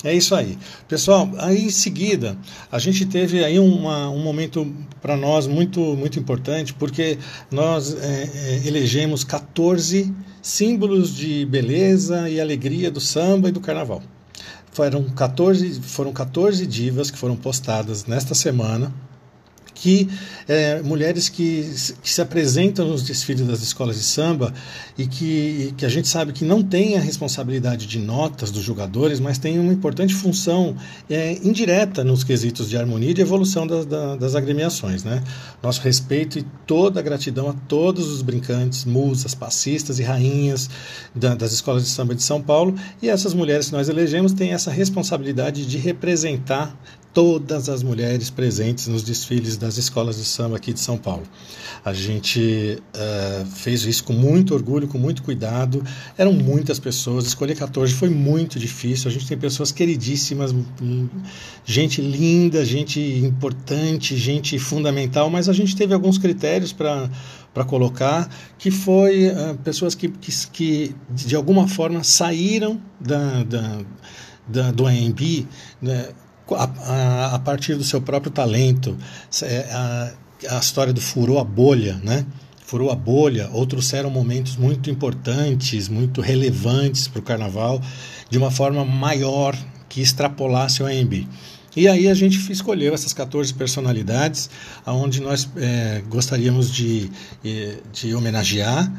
É 0.05 0.15
isso 0.15 0.35
aí. 0.35 0.57
Pessoal, 0.87 1.29
aí 1.39 1.65
em 1.65 1.71
seguida, 1.71 2.39
a 2.71 2.79
gente 2.79 3.05
teve 3.05 3.45
aí 3.45 3.59
uma, 3.59 4.09
um 4.11 4.21
momento 4.21 4.73
para 5.03 5.17
nós 5.17 5.47
muito, 5.47 5.81
muito 5.97 6.19
importante, 6.19 6.73
porque 6.73 7.19
nós 7.51 7.95
é, 7.95 8.31
é, 8.33 8.63
elegemos 8.67 9.25
14 9.25 10.15
símbolos 10.41 11.15
de 11.15 11.45
beleza 11.47 12.29
e 12.29 12.41
alegria 12.41 12.91
do 12.91 13.01
samba 13.01 13.49
e 13.49 13.53
do 13.53 13.61
carnaval. 13.61 14.01
Foram 14.79 15.03
14, 15.03 15.81
foram 15.81 16.13
14 16.13 16.65
divas 16.65 17.11
que 17.11 17.19
foram 17.19 17.35
postadas 17.35 18.07
nesta 18.07 18.33
semana 18.33 18.93
que 19.81 20.09
é, 20.49 20.83
mulheres 20.83 21.29
que, 21.29 21.71
que, 22.03 22.11
se 22.11 22.21
apresentam 22.21 22.89
nos 22.89 23.03
desfiles 23.03 23.47
das 23.47 23.63
escolas 23.63 23.97
de 23.97 24.03
samba 24.03 24.53
e 24.97 25.07
que, 25.07 25.73
que 25.77 25.87
a 25.87 25.89
gente 25.89 26.09
sabe 26.09 26.33
que 26.33 26.45
não 26.45 26.63
têm 26.63 26.97
a 26.97 27.01
responsabilidade 27.01 27.87
de 27.87 27.99
notas 27.99 28.51
dos 28.51 28.63
jogadores, 28.63 29.21
mas 29.21 29.39
têm 29.39 29.59
uma 29.59 29.73
importante 29.73 30.15
função 30.15 30.77
é, 31.09 31.39
indireta 31.45 32.03
nos 32.03 32.25
quesitos 32.25 32.69
de 32.69 32.77
harmonia 32.77 33.11
e 33.11 33.15
de 33.15 33.21
evolução 33.21 33.67
das, 33.67 33.87
das 33.87 34.35
agremiações. 34.35 35.05
Né? 35.05 35.23
Nosso 35.63 35.81
respeito 35.83 36.39
e 36.39 36.47
toda 36.67 36.99
a 36.99 37.03
gratidão 37.03 37.49
a 37.49 37.53
todos 37.53 38.09
os 38.09 38.23
brincantes, 38.23 38.85
musas, 38.85 39.35
passistas 39.35 39.99
e 39.99 40.03
rainhas 40.03 40.69
da, 41.15 41.35
das 41.35 41.53
escolas 41.53 41.85
de 41.85 41.89
samba 41.89 42.15
de 42.15 42.23
São 42.23 42.43
Paulo 42.43 42.75
e 43.01 43.09
essas 43.09 43.33
mulheres 43.33 43.67
que 43.67 43.73
nós 43.73 43.89
elegemos 43.89 44.33
têm 44.33 44.53
essa 44.53 44.71
responsabilidade 44.71 45.67
de 45.67 45.79
representar 45.79 46.77
todas 47.13 47.69
as 47.69 47.83
mulheres 47.83 48.31
presentes 48.31 48.87
nos 48.87 49.03
desfiles 49.03 49.57
das 49.69 49.77
escolas 49.77 50.17
de 50.17 50.25
samba 50.25 50.57
aqui 50.57 50.73
de 50.73 50.81
São 50.81 50.97
Paulo. 50.97 51.25
A 51.85 51.93
gente 51.93 52.79
uh, 52.95 53.47
fez 53.47 53.85
isso 53.85 54.03
com 54.03 54.15
muito 54.15 54.55
orgulho, 54.55 54.89
com 54.89 54.99
muito 54.99 55.23
cuidado. 55.23 55.85
Eram 56.17 56.33
muitas 56.33 56.79
pessoas, 56.79 57.27
escolher 57.27 57.55
14 57.55 57.93
foi 57.93 58.09
muito 58.09 58.59
difícil. 58.59 59.11
A 59.11 59.13
gente 59.13 59.27
tem 59.27 59.37
pessoas 59.37 59.71
queridíssimas, 59.71 60.53
hum, 60.53 61.09
gente 61.65 62.01
linda, 62.01 62.65
gente 62.65 62.99
importante, 63.01 64.17
gente 64.17 64.59
fundamental, 64.59 65.29
mas 65.29 65.49
a 65.49 65.53
gente 65.53 65.77
teve 65.77 65.93
alguns 65.93 66.17
critérios 66.17 66.73
para 66.73 67.11
para 67.53 67.65
colocar, 67.65 68.31
que 68.57 68.71
foi 68.71 69.31
uh, 69.31 69.57
pessoas 69.65 69.95
que, 69.95 70.09
que, 70.09 70.31
que, 70.53 70.95
de 71.11 71.35
alguma 71.35 71.67
forma 71.67 72.05
saíram 72.05 72.81
da, 73.01 73.43
da, 73.43 73.79
da 74.47 74.71
do 74.71 74.87
AMB, 74.87 75.47
né, 75.83 76.11
a, 76.55 76.65
a, 76.65 77.35
a 77.35 77.39
partir 77.39 77.75
do 77.75 77.85
seu 77.85 78.01
próprio 78.01 78.31
talento. 78.31 78.97
É, 79.43 79.69
a, 79.71 80.13
a 80.51 80.59
história 80.59 80.93
do 80.93 81.01
furou 81.01 81.39
a 81.39 81.45
bolha, 81.45 82.01
né? 82.03 82.25
Furou 82.65 82.91
a 82.91 82.95
bolha, 82.95 83.49
ou 83.53 83.67
trouxeram 83.67 84.11
momentos 84.11 84.57
muito 84.57 84.91
importantes, 84.91 85.89
muito 85.89 86.21
relevantes 86.21 87.09
para 87.09 87.21
o 87.21 87.23
carnaval, 87.23 87.81
de 88.29 88.37
uma 88.37 88.51
forma 88.51 88.85
maior 88.85 89.57
que 89.89 90.03
extrapolasse 90.03 90.83
o 90.83 90.87
AMB. 90.87 91.27
E 91.75 91.89
aí 91.89 92.09
a 92.09 92.15
gente 92.15 92.53
escolheu 92.53 92.93
essas 92.93 93.13
14 93.13 93.55
personalidades, 93.55 94.51
aonde 94.85 95.21
nós 95.21 95.49
é, 95.57 96.03
gostaríamos 96.09 96.71
de, 96.71 97.11
de 97.93 98.15
homenagear 98.15 98.93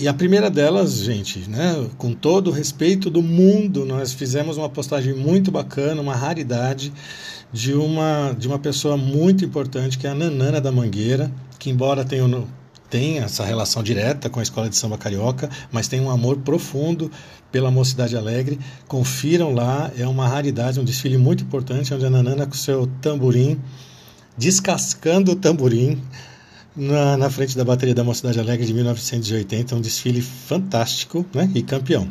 e 0.00 0.08
a 0.08 0.14
primeira 0.14 0.48
delas, 0.48 0.98
gente, 1.02 1.40
né, 1.48 1.86
com 1.98 2.14
todo 2.14 2.48
o 2.48 2.50
respeito 2.50 3.10
do 3.10 3.22
mundo, 3.22 3.84
nós 3.84 4.14
fizemos 4.14 4.56
uma 4.56 4.68
postagem 4.68 5.12
muito 5.12 5.50
bacana, 5.50 6.00
uma 6.00 6.14
raridade 6.16 6.90
de 7.52 7.74
uma 7.74 8.34
de 8.38 8.48
uma 8.48 8.58
pessoa 8.58 8.96
muito 8.96 9.44
importante 9.44 9.98
que 9.98 10.06
é 10.06 10.10
a 10.10 10.14
Nanana 10.14 10.60
da 10.60 10.72
Mangueira, 10.72 11.30
que 11.58 11.68
embora 11.68 12.04
tenha 12.04 12.24
tenha 12.88 13.24
essa 13.24 13.44
relação 13.44 13.82
direta 13.82 14.30
com 14.30 14.40
a 14.40 14.42
escola 14.42 14.68
de 14.68 14.76
samba 14.76 14.96
carioca, 14.96 15.48
mas 15.70 15.86
tem 15.86 16.00
um 16.00 16.10
amor 16.10 16.38
profundo 16.38 17.10
pela 17.52 17.70
Mocidade 17.70 18.16
Alegre. 18.16 18.58
Confiram 18.88 19.52
lá, 19.52 19.92
é 19.96 20.06
uma 20.08 20.26
raridade, 20.26 20.80
um 20.80 20.84
desfile 20.84 21.16
muito 21.16 21.44
importante 21.44 21.92
onde 21.94 22.04
a 22.06 22.10
Nanana 22.10 22.46
com 22.46 22.54
seu 22.54 22.88
tamborim 23.00 23.60
descascando 24.36 25.32
o 25.32 25.36
tamborim 25.36 26.00
na, 26.76 27.16
na 27.16 27.30
frente 27.30 27.56
da 27.56 27.64
bateria 27.64 27.94
da 27.94 28.04
Mocidade 28.04 28.38
Alegre 28.38 28.66
de 28.66 28.74
1980, 28.74 29.74
um 29.74 29.80
desfile 29.80 30.20
fantástico 30.20 31.26
né, 31.34 31.50
e 31.54 31.62
campeão. 31.62 32.08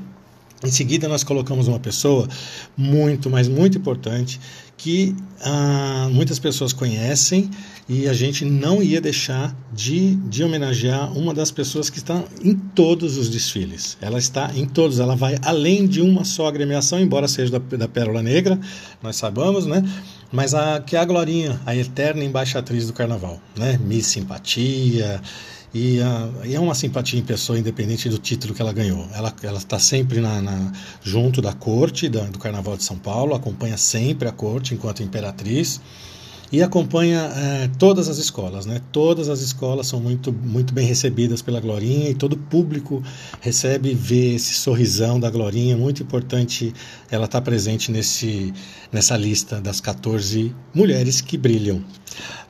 Em 0.62 0.72
seguida, 0.72 1.08
nós 1.08 1.24
colocamos 1.24 1.70
uma 1.70 1.80
pessoa 1.80 2.28
muito, 2.76 3.30
mas 3.30 3.48
muito 3.48 3.78
importante 3.78 4.40
que 4.76 5.16
ah, 5.42 6.10
muitas 6.12 6.38
pessoas 6.38 6.74
conhecem 6.74 7.50
e 7.88 8.08
a 8.08 8.14
gente 8.14 8.44
não 8.44 8.82
ia 8.84 9.00
deixar 9.00 9.56
de, 9.74 10.16
de 10.16 10.44
homenagear 10.44 11.18
uma 11.18 11.34
das 11.34 11.50
pessoas 11.50 11.90
que 11.90 11.98
está 11.98 12.24
em 12.44 12.56
todos 12.56 13.18
os 13.18 13.30
desfiles. 13.30 13.98
Ela 14.02 14.20
está 14.20 14.52
em 14.54 14.66
todos, 14.66 15.00
ela 15.00 15.16
vai 15.16 15.38
além 15.44 15.88
de 15.88 16.02
uma 16.02 16.26
só 16.26 16.48
agremiação, 16.48 17.00
embora 17.00 17.28
seja 17.28 17.58
da, 17.58 17.78
da 17.78 17.88
Pérola 17.88 18.22
Negra, 18.22 18.60
nós 19.02 19.16
sabemos, 19.16 19.66
né? 19.66 19.84
Mas 20.32 20.54
a, 20.54 20.80
que 20.80 20.96
é 20.96 21.00
a 21.00 21.06
Glorinha, 21.06 21.60
a 21.66 21.76
eterna 21.76 22.24
embaixatriz 22.24 22.88
do 22.88 22.94
carnaval, 22.94 23.40
né? 23.56 23.78
Miss 23.78 24.08
Simpatia, 24.08 25.22
e, 25.74 26.02
a, 26.02 26.30
e, 26.46 26.56
é 26.56 26.60
uma 26.60 26.74
simpatia 26.74 27.20
em 27.20 27.24
pessoa, 27.24 27.60
independente 27.60 28.10
do 28.10 28.18
título 28.18 28.54
que 28.54 28.62
ela 28.62 28.74
ganhou. 28.74 29.08
Ela 29.14 29.34
está 29.58 29.78
sempre 29.78 30.20
na, 30.20 30.42
na, 30.42 30.72
junto 31.04 31.42
da 31.42 31.54
corte 31.54 32.10
da, 32.10 32.24
do 32.24 32.40
Carnaval 32.40 32.76
de 32.76 32.84
São 32.84 32.98
Paulo, 32.98 33.36
acompanha 33.36 33.78
sempre 33.78 34.28
a 34.28 34.32
corte 34.32 34.74
enquanto 34.74 35.04
imperatriz 35.04 35.80
e 36.52 36.64
acompanha 36.64 37.32
é, 37.36 37.70
todas 37.78 38.10
as 38.10 38.18
escolas, 38.18 38.66
né? 38.66 38.82
Todas 38.92 39.30
as 39.30 39.42
escolas 39.42 39.88
são 39.88 40.00
muito, 40.00 40.32
muito 40.32 40.74
bem 40.74 40.86
recebidas 40.86 41.42
pela 41.42 41.60
Glorinha 41.60 42.10
e 42.10 42.16
todo 42.16 42.36
público 42.38 43.04
recebe 43.40 43.94
vê 43.94 44.36
esse 44.36 44.54
sorrisão 44.54 45.20
da 45.20 45.30
Glorinha. 45.30 45.78
Muito 45.78 46.02
importante 46.02 46.74
ela 47.12 47.26
estar 47.26 47.40
tá 47.40 47.46
presente 47.46 47.92
nesse, 47.92 48.54
nessa 48.92 49.16
lista 49.16 49.62
das 49.62 49.80
14 49.80 50.54
mulheres 50.74 51.22
que 51.22 51.38
brilham. 51.38 51.84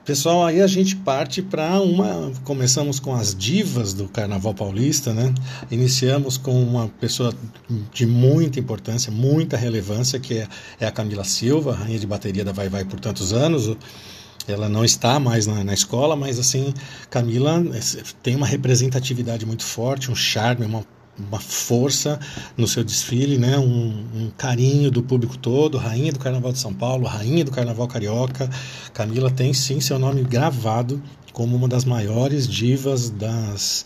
Pessoal, 0.09 0.43
aí 0.43 0.59
a 0.59 0.65
gente 0.65 0.95
parte 0.95 1.39
para 1.39 1.79
uma. 1.79 2.31
Começamos 2.43 2.99
com 2.99 3.13
as 3.13 3.35
divas 3.35 3.93
do 3.93 4.07
Carnaval 4.07 4.55
Paulista, 4.55 5.13
né? 5.13 5.31
Iniciamos 5.69 6.35
com 6.35 6.63
uma 6.63 6.87
pessoa 6.87 7.31
de 7.93 8.07
muita 8.07 8.59
importância, 8.59 9.11
muita 9.11 9.55
relevância, 9.55 10.19
que 10.19 10.39
é, 10.39 10.47
é 10.79 10.87
a 10.87 10.91
Camila 10.91 11.23
Silva, 11.23 11.75
rainha 11.75 11.99
de 11.99 12.07
bateria 12.07 12.43
da 12.43 12.51
Vai 12.51 12.69
Vai 12.69 12.85
por 12.85 12.99
tantos 12.99 13.33
anos. 13.33 13.77
Ela 14.47 14.67
não 14.67 14.83
está 14.83 15.19
mais 15.19 15.45
na, 15.45 15.63
na 15.63 15.73
escola, 15.73 16.15
mas 16.15 16.39
assim, 16.39 16.73
Camila 17.09 17.63
é, 17.73 17.79
tem 18.23 18.35
uma 18.35 18.47
representatividade 18.47 19.45
muito 19.45 19.63
forte, 19.63 20.11
um 20.11 20.15
charme, 20.15 20.65
uma 20.65 20.83
uma 21.19 21.39
força 21.39 22.19
no 22.55 22.67
seu 22.67 22.83
desfile, 22.83 23.37
né? 23.37 23.57
Um, 23.57 24.05
um, 24.15 24.31
carinho 24.37 24.89
do 24.89 25.03
público 25.03 25.37
todo, 25.37 25.77
rainha 25.77 26.13
do 26.13 26.19
Carnaval 26.19 26.53
de 26.53 26.59
São 26.59 26.73
Paulo, 26.73 27.05
rainha 27.05 27.43
do 27.43 27.51
Carnaval 27.51 27.87
Carioca. 27.87 28.49
Camila 28.93 29.29
tem 29.29 29.53
sim 29.53 29.81
seu 29.81 29.99
nome 29.99 30.23
gravado 30.23 31.01
como 31.33 31.55
uma 31.55 31.67
das 31.67 31.85
maiores 31.85 32.47
divas 32.47 33.09
das, 33.09 33.85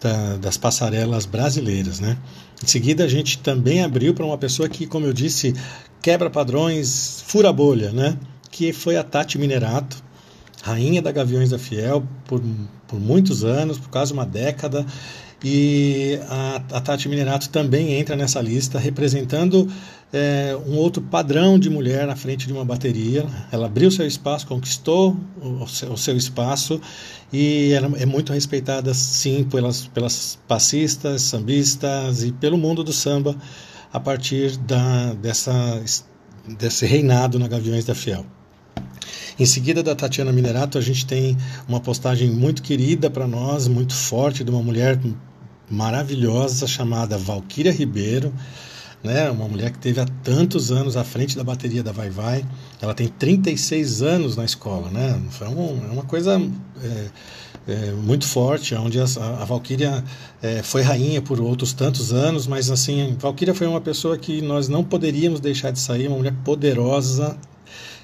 da, 0.00 0.36
das 0.36 0.56
passarelas 0.56 1.26
brasileiras, 1.26 2.00
né? 2.00 2.16
Em 2.62 2.66
seguida 2.66 3.04
a 3.04 3.08
gente 3.08 3.38
também 3.38 3.82
abriu 3.82 4.14
para 4.14 4.24
uma 4.24 4.38
pessoa 4.38 4.68
que, 4.68 4.86
como 4.86 5.04
eu 5.04 5.12
disse, 5.12 5.54
quebra 6.00 6.30
padrões, 6.30 7.22
fura 7.26 7.52
bolha, 7.52 7.92
né? 7.92 8.16
Que 8.52 8.72
foi 8.72 8.96
a 8.96 9.02
Tati 9.02 9.36
Minerato, 9.36 10.00
rainha 10.62 11.02
da 11.02 11.10
Gaviões 11.10 11.50
da 11.50 11.58
Fiel 11.58 12.06
por, 12.26 12.40
por 12.86 13.00
muitos 13.00 13.42
anos, 13.42 13.78
por 13.78 13.88
quase 13.88 14.12
uma 14.12 14.24
década 14.24 14.86
e 15.44 16.20
a, 16.28 16.62
a 16.72 16.80
Tati 16.80 17.08
Minerato 17.08 17.48
também 17.48 17.94
entra 17.94 18.14
nessa 18.14 18.40
lista, 18.40 18.78
representando 18.78 19.68
é, 20.12 20.56
um 20.66 20.76
outro 20.76 21.02
padrão 21.02 21.58
de 21.58 21.68
mulher 21.68 22.06
na 22.06 22.14
frente 22.14 22.46
de 22.46 22.52
uma 22.52 22.64
bateria. 22.64 23.26
Ela 23.50 23.66
abriu 23.66 23.90
seu 23.90 24.06
espaço, 24.06 24.46
conquistou 24.46 25.16
o 25.40 25.66
seu, 25.66 25.92
o 25.92 25.98
seu 25.98 26.16
espaço 26.16 26.80
e 27.32 27.72
ela 27.72 27.90
é 27.98 28.06
muito 28.06 28.32
respeitada, 28.32 28.94
sim, 28.94 29.42
pelas, 29.42 29.86
pelas 29.88 30.38
passistas, 30.46 31.22
sambistas 31.22 32.22
e 32.22 32.30
pelo 32.30 32.56
mundo 32.56 32.84
do 32.84 32.92
samba 32.92 33.34
a 33.92 33.98
partir 33.98 34.56
da, 34.58 35.12
dessa, 35.14 35.82
desse 36.56 36.86
reinado 36.86 37.38
na 37.38 37.48
Gaviões 37.48 37.84
da 37.84 37.96
Fiel. 37.96 38.24
Em 39.38 39.46
seguida 39.46 39.82
da 39.82 39.94
Tatiana 39.94 40.32
Minerato, 40.32 40.78
a 40.78 40.80
gente 40.80 41.06
tem 41.06 41.36
uma 41.66 41.80
postagem 41.80 42.30
muito 42.30 42.62
querida 42.62 43.10
para 43.10 43.26
nós, 43.26 43.66
muito 43.66 43.94
forte, 43.94 44.44
de 44.44 44.50
uma 44.50 44.62
mulher 44.62 44.98
maravilhosa 45.70 46.66
chamada 46.66 47.16
Valquíria 47.16 47.72
Ribeiro, 47.72 48.32
né? 49.02 49.30
Uma 49.30 49.48
mulher 49.48 49.70
que 49.70 49.78
teve 49.78 50.00
há 50.00 50.06
tantos 50.22 50.70
anos 50.70 50.96
à 50.96 51.02
frente 51.02 51.36
da 51.36 51.42
bateria 51.42 51.82
da 51.82 51.92
Vai 51.92 52.10
Vai. 52.10 52.44
Ela 52.80 52.94
tem 52.94 53.08
36 53.08 54.02
anos 54.02 54.36
na 54.36 54.44
escola, 54.44 54.90
né? 54.90 55.20
Foi 55.30 55.48
um, 55.48 55.80
é 55.88 55.92
uma 55.92 56.04
coisa 56.04 56.40
é, 56.82 57.06
é, 57.66 57.90
muito 57.92 58.26
forte, 58.26 58.74
onde 58.74 59.00
a, 59.00 59.04
a 59.04 59.44
Valkyria 59.44 60.04
é, 60.42 60.62
foi 60.62 60.82
rainha 60.82 61.22
por 61.22 61.40
outros 61.40 61.72
tantos 61.72 62.12
anos, 62.12 62.46
mas 62.46 62.70
assim, 62.70 63.16
Valkyria 63.18 63.54
foi 63.54 63.66
uma 63.66 63.80
pessoa 63.80 64.16
que 64.18 64.42
nós 64.42 64.68
não 64.68 64.84
poderíamos 64.84 65.40
deixar 65.40 65.70
de 65.70 65.80
sair, 65.80 66.06
uma 66.06 66.18
mulher 66.18 66.34
poderosa, 66.44 67.36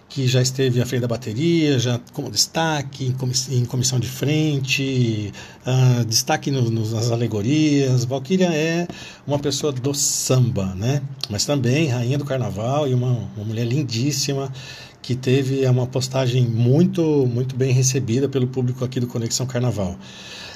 que 0.09 0.27
já 0.27 0.41
esteve 0.41 0.81
à 0.81 0.87
frente 0.87 1.03
da 1.03 1.09
bateria, 1.09 1.79
já 1.79 2.01
como 2.13 2.31
destaque, 2.31 3.15
em 3.51 3.65
comissão 3.65 4.01
de 4.01 4.09
frente, 4.09 5.33
uh, 5.67 6.05
destaque 6.07 6.51
no, 6.51 6.71
no, 6.71 6.91
nas 6.91 7.11
alegorias. 7.11 8.05
Valkyria 8.05 8.49
é 8.49 8.89
uma 9.27 9.39
pessoa 9.39 9.71
do 9.71 9.93
samba, 9.93 10.75
né? 10.75 11.03
Mas 11.29 11.45
também 11.45 11.89
rainha 11.89 12.17
do 12.17 12.25
carnaval 12.25 12.89
e 12.89 12.95
uma, 12.95 13.29
uma 13.37 13.45
mulher 13.45 13.67
lindíssima 13.67 14.51
que 15.03 15.15
teve 15.15 15.67
uma 15.67 15.87
postagem 15.87 16.47
muito, 16.47 17.03
muito 17.27 17.55
bem 17.55 17.73
recebida 17.73 18.29
pelo 18.29 18.47
público 18.47 18.85
aqui 18.85 19.01
do 19.01 19.07
Conexão 19.07 19.47
Carnaval. 19.47 19.97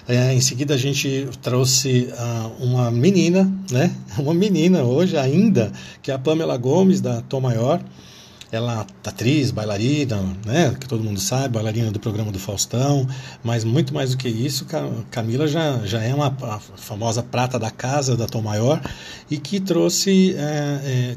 É, 0.08 0.34
em 0.34 0.40
seguida 0.40 0.74
a 0.74 0.78
gente 0.78 1.28
trouxe 1.42 2.08
uh, 2.12 2.64
uma 2.64 2.90
menina, 2.90 3.50
né? 3.70 3.94
Uma 4.18 4.34
menina 4.34 4.82
hoje 4.82 5.16
ainda, 5.16 5.70
que 6.02 6.10
é 6.10 6.14
a 6.14 6.18
Pamela 6.18 6.56
Gomes, 6.56 7.00
da 7.00 7.20
Tom 7.22 7.40
Maior 7.40 7.80
ela 8.52 8.86
é 9.04 9.08
atriz, 9.08 9.50
bailarina, 9.50 10.22
né, 10.44 10.76
que 10.78 10.86
todo 10.86 11.02
mundo 11.02 11.18
sabe, 11.18 11.54
bailarina 11.54 11.90
do 11.90 11.98
programa 11.98 12.30
do 12.30 12.38
Faustão, 12.38 13.08
mas 13.42 13.64
muito 13.64 13.94
mais 13.94 14.10
do 14.10 14.18
que 14.18 14.28
isso, 14.28 14.66
Camila 15.10 15.48
já, 15.48 15.78
já 15.86 16.02
é 16.02 16.14
uma 16.14 16.30
famosa 16.76 17.22
prata 17.22 17.58
da 17.58 17.70
casa 17.70 18.14
da 18.14 18.26
Tom 18.26 18.42
Maior 18.42 18.78
e 19.30 19.38
que 19.38 19.58
trouxe, 19.58 20.34
é, 20.36 20.42
é, 20.84 21.16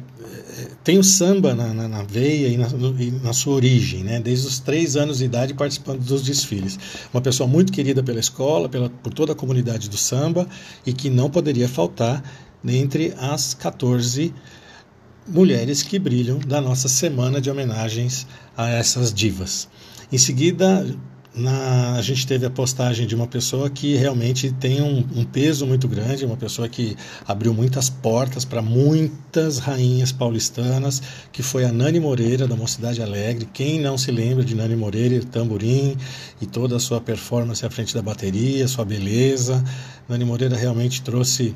tem 0.81 0.97
o 0.97 1.03
samba 1.03 1.53
na, 1.53 1.73
na, 1.73 1.89
na 1.89 2.03
veia 2.03 2.47
e 2.47 2.55
na, 2.55 2.67
e 2.97 3.11
na, 3.21 3.33
sua 3.33 3.55
origem, 3.55 4.01
né, 4.01 4.21
desde 4.21 4.47
os 4.47 4.59
três 4.59 4.95
anos 4.95 5.17
de 5.17 5.25
idade 5.25 5.53
participando 5.53 5.99
dos 5.99 6.23
desfiles. 6.23 6.79
Uma 7.13 7.21
pessoa 7.21 7.49
muito 7.49 7.73
querida 7.73 8.01
pela 8.01 8.19
escola, 8.19 8.69
pela, 8.69 8.89
por 8.89 9.13
toda 9.13 9.33
a 9.33 9.35
comunidade 9.35 9.89
do 9.89 9.97
samba 9.97 10.47
e 10.85 10.93
que 10.93 11.09
não 11.09 11.29
poderia 11.29 11.67
faltar 11.67 12.23
entre 12.63 13.13
as 13.19 13.53
14 13.53 14.33
mulheres 15.27 15.81
que 15.81 15.97
brilham 15.97 16.39
da 16.39 16.61
nossa 16.61 16.87
semana 16.87 17.41
de 17.41 17.49
homenagens 17.49 18.27
a 18.55 18.69
essas 18.69 19.13
divas. 19.13 19.67
Em 20.11 20.17
seguida, 20.17 20.85
na, 21.35 21.95
a 21.95 22.01
gente 22.01 22.25
teve 22.25 22.45
a 22.45 22.49
postagem 22.49 23.05
de 23.05 23.13
uma 23.13 23.27
pessoa 23.27 23.69
que 23.69 23.95
realmente 23.95 24.51
tem 24.53 24.81
um, 24.81 24.99
um 25.15 25.25
peso 25.25 25.67
muito 25.67 25.87
grande, 25.87 26.25
uma 26.25 26.37
pessoa 26.37 26.69
que 26.69 26.95
abriu 27.27 27.53
muitas 27.53 27.89
portas 27.89 28.45
para 28.45 28.61
muitas 28.61 29.57
rainhas 29.57 30.11
paulistanas, 30.11 31.01
que 31.31 31.43
foi 31.43 31.65
a 31.65 31.71
Nani 31.71 31.99
Moreira, 31.99 32.47
da 32.47 32.55
Mocidade 32.55 33.01
Alegre. 33.01 33.49
Quem 33.51 33.81
não 33.81 33.97
se 33.97 34.11
lembra 34.11 34.45
de 34.45 34.55
Nani 34.55 34.75
Moreira 34.75 35.19
tamborim 35.25 35.97
e 36.39 36.45
toda 36.45 36.77
a 36.77 36.79
sua 36.79 37.01
performance 37.01 37.65
à 37.65 37.69
frente 37.69 37.93
da 37.93 38.01
bateria, 38.01 38.67
sua 38.67 38.85
beleza. 38.85 39.61
Nani 40.07 40.23
Moreira 40.23 40.55
realmente 40.55 41.01
trouxe 41.01 41.53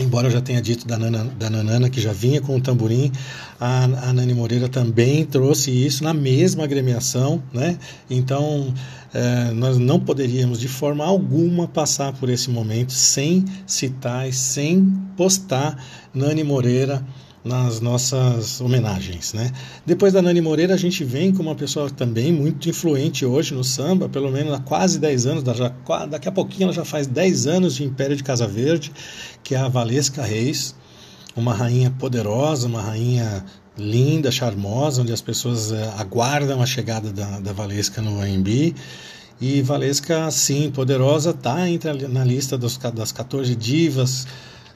Embora 0.00 0.28
eu 0.28 0.30
já 0.30 0.40
tenha 0.40 0.62
dito 0.62 0.86
da, 0.86 0.96
Nana, 0.96 1.24
da 1.24 1.50
Nanana, 1.50 1.90
que 1.90 2.00
já 2.00 2.12
vinha 2.12 2.40
com 2.40 2.54
o 2.54 2.60
tamborim, 2.60 3.10
a, 3.58 3.82
a 3.82 4.12
Nani 4.12 4.32
Moreira 4.32 4.68
também 4.68 5.24
trouxe 5.24 5.72
isso 5.72 6.04
na 6.04 6.14
mesma 6.14 6.62
agremiação, 6.62 7.42
né? 7.52 7.76
Então, 8.08 8.72
é, 9.12 9.50
nós 9.50 9.76
não 9.76 9.98
poderíamos 9.98 10.60
de 10.60 10.68
forma 10.68 11.04
alguma 11.04 11.66
passar 11.66 12.12
por 12.12 12.28
esse 12.28 12.48
momento 12.48 12.92
sem 12.92 13.44
citar 13.66 14.28
e 14.28 14.32
sem 14.32 14.84
postar 15.16 15.84
Nani 16.14 16.44
Moreira 16.44 17.04
nas 17.44 17.80
nossas 17.80 18.60
homenagens, 18.60 19.32
né? 19.32 19.52
Depois 19.86 20.12
da 20.12 20.20
Nani 20.20 20.40
Moreira, 20.40 20.74
a 20.74 20.76
gente 20.76 21.04
vem 21.04 21.32
com 21.32 21.42
uma 21.42 21.54
pessoa 21.54 21.88
também 21.90 22.32
muito 22.32 22.68
influente 22.68 23.24
hoje 23.24 23.54
no 23.54 23.64
samba, 23.64 24.08
pelo 24.08 24.30
menos 24.30 24.52
há 24.52 24.58
quase 24.58 24.98
10 24.98 25.26
anos, 25.26 25.56
já, 25.56 25.72
daqui 26.06 26.28
a 26.28 26.32
pouquinho 26.32 26.64
ela 26.64 26.72
já 26.72 26.84
faz 26.84 27.06
10 27.06 27.46
anos 27.46 27.74
de 27.76 27.84
Império 27.84 28.16
de 28.16 28.22
Casa 28.22 28.46
Verde, 28.46 28.92
que 29.42 29.54
é 29.54 29.58
a 29.58 29.68
Valesca 29.68 30.22
Reis, 30.22 30.74
uma 31.36 31.54
rainha 31.54 31.90
poderosa, 31.90 32.66
uma 32.66 32.82
rainha 32.82 33.44
linda, 33.76 34.30
charmosa, 34.30 35.02
onde 35.02 35.12
as 35.12 35.20
pessoas 35.20 35.70
é, 35.70 35.92
aguardam 35.96 36.60
a 36.60 36.66
chegada 36.66 37.12
da, 37.12 37.38
da 37.38 37.52
Valesca 37.52 38.02
no 38.02 38.20
AMB. 38.20 38.74
E 39.40 39.62
Valesca, 39.62 40.28
sim, 40.32 40.68
poderosa, 40.72 41.30
está 41.30 41.58
na 42.08 42.24
lista 42.24 42.58
dos, 42.58 42.76
das 42.76 43.12
14 43.12 43.54
divas 43.54 44.26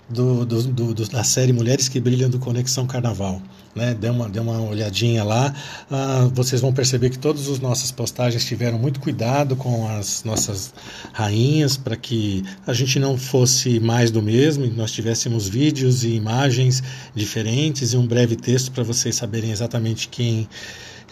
do, 0.08 0.44
do, 0.44 0.62
do, 0.62 1.08
da 1.08 1.24
série 1.24 1.52
Mulheres 1.52 1.88
que 1.88 2.00
Brilham 2.00 2.28
do 2.28 2.38
Conexão 2.38 2.86
Carnaval. 2.86 3.40
Né? 3.74 3.94
Dê, 3.94 4.10
uma, 4.10 4.28
dê 4.28 4.38
uma 4.38 4.60
olhadinha 4.60 5.24
lá. 5.24 5.54
Ah, 5.90 6.28
vocês 6.32 6.60
vão 6.60 6.72
perceber 6.72 7.10
que 7.10 7.18
todas 7.18 7.48
as 7.48 7.58
nossas 7.58 7.90
postagens 7.90 8.44
tiveram 8.44 8.78
muito 8.78 9.00
cuidado 9.00 9.56
com 9.56 9.88
as 9.88 10.24
nossas 10.24 10.74
rainhas 11.12 11.76
para 11.76 11.96
que 11.96 12.44
a 12.66 12.72
gente 12.74 12.98
não 12.98 13.16
fosse 13.16 13.80
mais 13.80 14.10
do 14.10 14.20
mesmo, 14.20 14.66
nós 14.66 14.92
tivéssemos 14.92 15.48
vídeos 15.48 16.04
e 16.04 16.10
imagens 16.10 16.82
diferentes 17.14 17.94
e 17.94 17.96
um 17.96 18.06
breve 18.06 18.36
texto 18.36 18.70
para 18.72 18.84
vocês 18.84 19.14
saberem 19.16 19.50
exatamente 19.50 20.08
quem. 20.08 20.48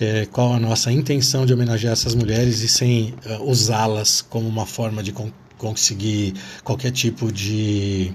É, 0.03 0.24
qual 0.24 0.55
a 0.55 0.59
nossa 0.59 0.90
intenção 0.90 1.44
de 1.44 1.53
homenagear 1.53 1.92
essas 1.92 2.14
mulheres 2.14 2.62
e 2.62 2.68
sem 2.68 3.12
uh, 3.26 3.44
usá-las 3.44 4.22
como 4.22 4.48
uma 4.48 4.64
forma 4.64 5.03
de 5.03 5.12
con 5.12 5.31
conseguir 5.59 6.33
qualquer 6.64 6.90
tipo 6.90 7.31
de 7.31 8.11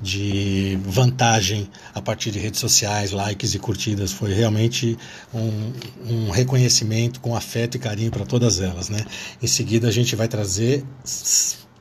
de 0.00 0.78
vantagem 0.82 1.68
a 1.94 2.00
partir 2.00 2.30
de 2.30 2.38
redes 2.38 2.60
sociais, 2.60 3.10
likes 3.10 3.54
e 3.54 3.58
curtidas. 3.58 4.12
Foi 4.12 4.32
realmente 4.32 4.96
um, 5.34 5.72
um 6.08 6.30
reconhecimento 6.30 7.20
com 7.20 7.36
afeto 7.36 7.76
e 7.76 7.80
carinho 7.80 8.10
para 8.10 8.24
todas 8.24 8.60
elas. 8.60 8.88
Né? 8.88 9.04
Em 9.42 9.46
seguida, 9.46 9.88
a 9.88 9.92
gente 9.92 10.16
vai 10.16 10.28
trazer 10.28 10.84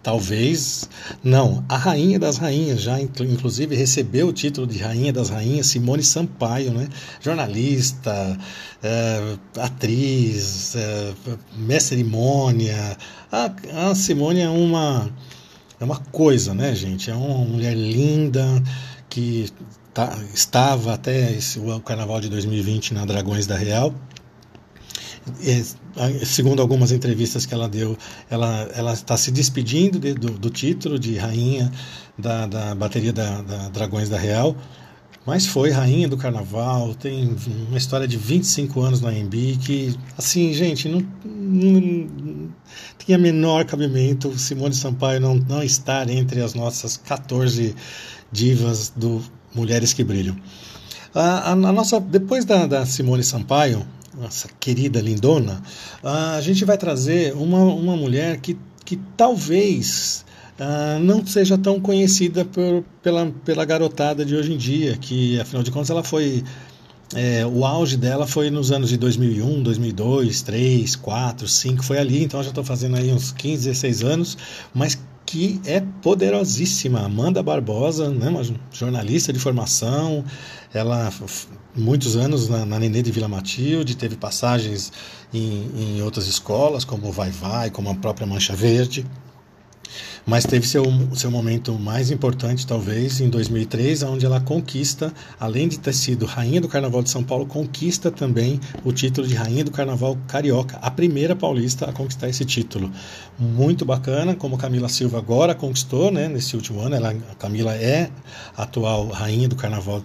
talvez 0.02 0.90
não 1.22 1.64
a 1.68 1.76
rainha 1.76 2.18
das 2.18 2.38
rainhas 2.38 2.82
já 2.82 3.00
inclusive 3.02 3.76
recebeu 3.76 4.30
o 4.30 4.34
título 4.34 4.66
de 4.66 4.78
rainha 4.78 5.12
das 5.12 5.30
rainhas 5.30 5.68
Simone 5.68 6.04
Sampaio 6.04 6.72
né 6.72 6.88
jornalista 7.22 8.38
é, 8.82 9.38
atriz 9.58 10.74
é, 10.76 11.14
mestre 11.58 11.98
cerimônia 11.98 12.98
a, 13.30 13.90
a 13.90 13.94
Simone 13.96 14.40
é 14.40 14.50
uma 14.50 15.12
é 15.80 15.84
uma 15.84 15.98
coisa, 15.98 16.54
né, 16.54 16.76
gente? 16.76 17.10
É 17.10 17.16
uma 17.16 17.46
mulher 17.46 17.76
linda 17.76 18.44
que 19.10 19.50
tá, 19.94 20.18
estava 20.34 20.94
até 20.94 21.32
esse, 21.32 21.60
o 21.60 21.80
carnaval 21.80 22.20
de 22.20 22.30
2020 22.30 22.94
na 22.94 23.06
Dragões 23.06 23.48
da 23.48 23.58
Real. 23.58 23.94
E, 25.42 25.64
segundo 26.26 26.62
algumas 26.62 26.92
entrevistas 26.92 27.46
que 27.46 27.54
ela 27.54 27.68
deu, 27.68 27.98
ela 28.30 28.70
ela 28.74 28.94
está 28.94 29.16
se 29.18 29.32
despedindo 29.32 30.00
de, 30.00 30.14
do, 30.14 30.32
do, 30.32 30.50
título 30.50 30.98
de 30.98 31.18
rainha 31.18 31.72
da, 32.18 32.48
da 32.48 32.74
bateria 32.74 33.14
da, 33.14 33.42
da 33.42 33.70
Dragões 33.70 34.10
da 34.10 34.18
Real 34.18 34.56
mas 35.30 35.46
foi 35.46 35.70
rainha 35.70 36.08
do 36.10 36.18
carnaval, 36.18 36.96
tem 36.96 37.36
uma 37.68 37.78
história 37.78 38.08
de 38.08 38.18
25 38.18 38.82
anos 38.82 39.00
na 39.00 39.10
AMB 39.10 39.60
que, 39.64 39.96
assim, 40.18 40.52
gente, 40.56 40.90
não, 40.90 41.06
não 41.24 42.50
tinha 42.98 43.16
menor 43.16 43.64
cabimento 43.64 44.36
Simone 44.40 44.74
Sampaio 44.74 45.22
não, 45.22 45.36
não 45.36 45.62
estar 45.62 46.10
entre 46.10 46.42
as 46.42 46.56
nossas 46.56 46.98
14 46.98 47.76
divas 48.32 48.92
do 48.96 49.22
Mulheres 49.54 49.94
que 49.94 50.04
Brilham. 50.04 50.36
A, 51.14 51.22
a, 51.22 51.52
a 51.52 51.56
nossa, 51.56 52.00
depois 52.00 52.44
da, 52.44 52.66
da 52.66 52.84
Simone 52.88 53.24
Sampaio, 53.24 53.86
nossa 54.18 54.50
querida 54.60 55.00
lindona, 55.00 55.62
a 56.04 56.42
gente 56.42 56.66
vai 56.66 56.76
trazer 56.76 57.36
uma, 57.36 57.62
uma 57.66 57.96
mulher 57.96 58.40
que, 58.40 58.58
que 58.84 58.96
talvez 59.16 60.26
uh, 60.60 61.00
não 61.00 61.26
seja 61.26 61.58
tão 61.58 61.80
conhecida 61.80 62.44
por, 62.46 62.84
pela, 63.02 63.32
pela 63.46 63.66
garotada 63.66 64.26
de 64.26 64.36
hoje 64.36 64.54
em 64.54 64.58
dia, 64.58 64.98
que 64.98 65.40
afinal 65.40 65.64
de 65.64 65.72
contas 65.72 65.90
ela 65.90 66.04
foi. 66.04 66.44
É, 67.16 67.44
o 67.44 67.66
auge 67.66 67.98
dela 67.98 68.28
foi 68.28 68.52
nos 68.52 68.72
anos 68.72 68.90
de 68.90 68.98
2001, 68.98 69.64
2002, 69.64 70.44
2003, 70.44 70.96
2004, 70.96 71.38
2005, 71.40 71.84
foi 71.84 71.98
ali, 71.98 72.24
então 72.24 72.44
já 72.44 72.50
estou 72.50 72.64
fazendo 72.64 72.98
aí 72.98 73.12
uns 73.12 73.32
15, 73.32 73.68
16 73.68 74.04
anos, 74.04 74.38
mas 74.76 74.96
que 75.26 75.60
é 75.66 75.82
poderosíssima. 76.04 77.00
Amanda 77.00 77.42
Barbosa, 77.42 78.12
né, 78.12 78.30
uma 78.30 78.44
jornalista 78.72 79.34
de 79.34 79.40
formação, 79.40 80.24
ela 80.72 81.12
muitos 81.76 82.16
anos 82.16 82.48
na, 82.48 82.64
na 82.64 82.78
Nenê 82.78 83.02
de 83.02 83.12
Vila 83.12 83.28
Matilde, 83.28 83.98
teve 83.98 84.16
passagens 84.16 84.92
em, 85.34 85.98
em 85.98 86.02
outras 86.04 86.28
escolas, 86.28 86.84
como 86.84 87.08
o 87.08 87.12
Vai 87.12 87.32
Vai, 87.32 87.72
como 87.72 87.90
a 87.90 87.96
própria 87.96 88.28
Mancha 88.28 88.56
Verde 88.56 89.04
mas 90.26 90.46
teve 90.46 90.68
seu, 90.68 90.84
seu 91.16 91.32
momento 91.32 91.74
mais 91.80 92.12
importante, 92.12 92.66
talvez, 92.66 93.20
em 93.20 93.30
2003, 93.30 94.04
onde 94.04 94.26
ela 94.26 94.40
conquista, 94.40 95.14
além 95.40 95.68
de 95.68 95.80
ter 95.80 95.94
sido 95.94 96.26
Rainha 96.26 96.62
do 96.62 96.68
Carnaval 96.68 97.02
de 97.02 97.10
São 97.10 97.24
Paulo, 97.24 97.46
conquista 97.46 98.12
também 98.12 98.60
o 98.84 98.92
título 98.92 99.28
de 99.28 99.36
Rainha 99.36 99.64
do 99.64 99.72
Carnaval 99.72 100.18
Carioca, 100.28 100.78
a 100.82 100.92
primeira 100.92 101.36
paulista 101.36 101.90
a 101.90 101.94
conquistar 101.94 102.30
esse 102.30 102.46
título. 102.46 102.92
Muito 103.38 103.86
bacana, 103.86 104.36
como 104.36 104.58
Camila 104.58 104.90
Silva 104.90 105.18
agora 105.18 105.56
conquistou, 105.56 106.12
né, 106.12 106.28
nesse 106.28 106.56
último 106.56 106.82
ano, 106.82 106.96
ela, 106.96 107.10
a 107.10 107.36
Camila 107.36 107.74
é 107.76 108.10
atual 108.56 109.08
Rainha 109.08 109.48
do 109.48 109.56
Carnaval 109.56 110.02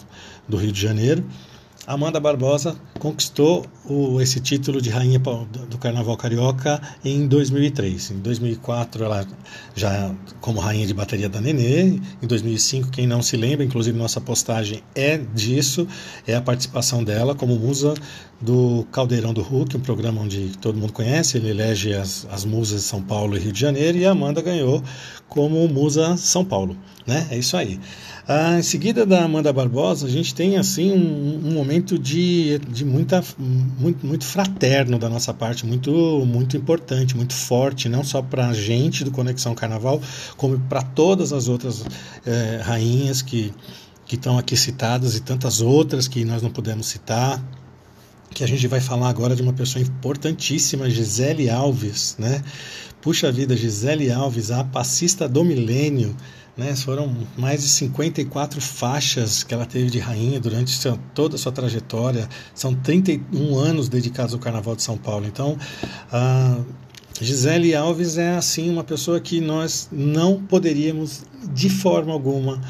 do 0.48 0.56
Rio 0.56 0.72
de 0.72 0.80
Janeiro. 0.80 1.24
Amanda 1.86 2.18
Barbosa 2.18 2.76
conquistou 2.98 3.66
o, 3.84 4.18
esse 4.20 4.40
título 4.40 4.80
de 4.80 4.88
rainha 4.88 5.18
do 5.18 5.76
Carnaval 5.76 6.16
Carioca 6.16 6.80
em 7.04 7.26
2003. 7.26 8.12
Em 8.12 8.18
2004, 8.20 9.04
ela 9.04 9.26
já 9.74 10.14
como 10.40 10.60
rainha 10.60 10.86
de 10.86 10.94
bateria 10.94 11.28
da 11.28 11.42
Nenê. 11.42 12.00
Em 12.22 12.26
2005, 12.26 12.90
quem 12.90 13.06
não 13.06 13.20
se 13.20 13.36
lembra, 13.36 13.64
inclusive 13.64 13.98
nossa 13.98 14.18
postagem 14.18 14.82
é 14.94 15.18
disso, 15.18 15.86
é 16.26 16.34
a 16.34 16.40
participação 16.40 17.04
dela 17.04 17.34
como 17.34 17.54
musa 17.56 17.92
do 18.40 18.86
Caldeirão 18.90 19.34
do 19.34 19.42
Hulk, 19.42 19.76
um 19.76 19.80
programa 19.80 20.22
onde 20.22 20.56
todo 20.60 20.78
mundo 20.78 20.92
conhece. 20.92 21.36
Ele 21.36 21.50
elege 21.50 21.92
as, 21.92 22.26
as 22.30 22.46
musas 22.46 22.80
de 22.80 22.86
São 22.86 23.02
Paulo 23.02 23.36
e 23.36 23.40
Rio 23.40 23.52
de 23.52 23.60
Janeiro 23.60 23.98
e 23.98 24.06
a 24.06 24.12
Amanda 24.12 24.40
ganhou 24.40 24.82
como 25.28 25.68
musa 25.68 26.16
São 26.16 26.44
Paulo. 26.44 26.76
Né? 27.06 27.26
É 27.30 27.36
isso 27.36 27.56
aí. 27.56 27.78
Ah, 28.26 28.58
em 28.58 28.62
seguida 28.62 29.04
da 29.04 29.24
Amanda 29.24 29.52
Barbosa, 29.52 30.06
a 30.06 30.10
gente 30.10 30.34
tem 30.34 30.56
assim 30.56 30.90
um, 30.92 31.46
um 31.46 31.52
momento 31.52 31.98
de, 31.98 32.58
de 32.60 32.84
muita, 32.84 33.22
muito, 33.38 34.06
muito 34.06 34.24
fraterno 34.24 34.98
da 34.98 35.10
nossa 35.10 35.34
parte, 35.34 35.66
muito, 35.66 35.90
muito 36.26 36.56
importante, 36.56 37.14
muito 37.14 37.34
forte, 37.34 37.86
não 37.86 38.02
só 38.02 38.22
para 38.22 38.48
a 38.48 38.54
gente 38.54 39.04
do 39.04 39.10
Conexão 39.10 39.54
Carnaval, 39.54 40.00
como 40.38 40.58
para 40.58 40.80
todas 40.80 41.34
as 41.34 41.48
outras 41.48 41.84
eh, 42.24 42.60
rainhas 42.62 43.20
que 43.20 43.52
que 44.06 44.16
estão 44.16 44.38
aqui 44.38 44.54
citadas 44.54 45.16
e 45.16 45.20
tantas 45.20 45.62
outras 45.62 46.06
que 46.06 46.26
nós 46.26 46.42
não 46.42 46.50
podemos 46.50 46.86
citar 46.86 47.42
que 48.34 48.42
a 48.42 48.48
gente 48.48 48.66
vai 48.66 48.80
falar 48.80 49.08
agora 49.08 49.36
de 49.36 49.42
uma 49.42 49.52
pessoa 49.52 49.80
importantíssima, 49.80 50.90
Gisele 50.90 51.48
Alves, 51.48 52.16
né? 52.18 52.42
Puxa 53.00 53.30
vida, 53.30 53.56
Gisele 53.56 54.10
Alves, 54.10 54.50
a 54.50 54.64
passista 54.64 55.28
do 55.28 55.44
milênio, 55.44 56.16
né? 56.56 56.74
Foram 56.76 57.14
mais 57.36 57.62
de 57.62 57.68
54 57.68 58.60
faixas 58.60 59.42
que 59.42 59.52
ela 59.52 59.66
teve 59.66 59.90
de 59.90 59.98
rainha 59.98 60.38
durante 60.38 60.70
seu, 60.70 60.98
toda 61.14 61.36
a 61.36 61.38
sua 61.38 61.52
trajetória. 61.52 62.28
São 62.54 62.74
31 62.74 63.58
anos 63.58 63.88
dedicados 63.88 64.34
ao 64.34 64.40
Carnaval 64.40 64.76
de 64.76 64.82
São 64.82 64.96
Paulo. 64.96 65.26
Então, 65.26 65.58
a 66.12 66.58
Gisele 67.20 67.74
Alves 67.74 68.18
é 68.18 68.36
assim 68.36 68.70
uma 68.70 68.84
pessoa 68.84 69.20
que 69.20 69.40
nós 69.40 69.88
não 69.92 70.42
poderíamos 70.42 71.22
de 71.52 71.68
forma 71.68 72.12
alguma 72.12 72.60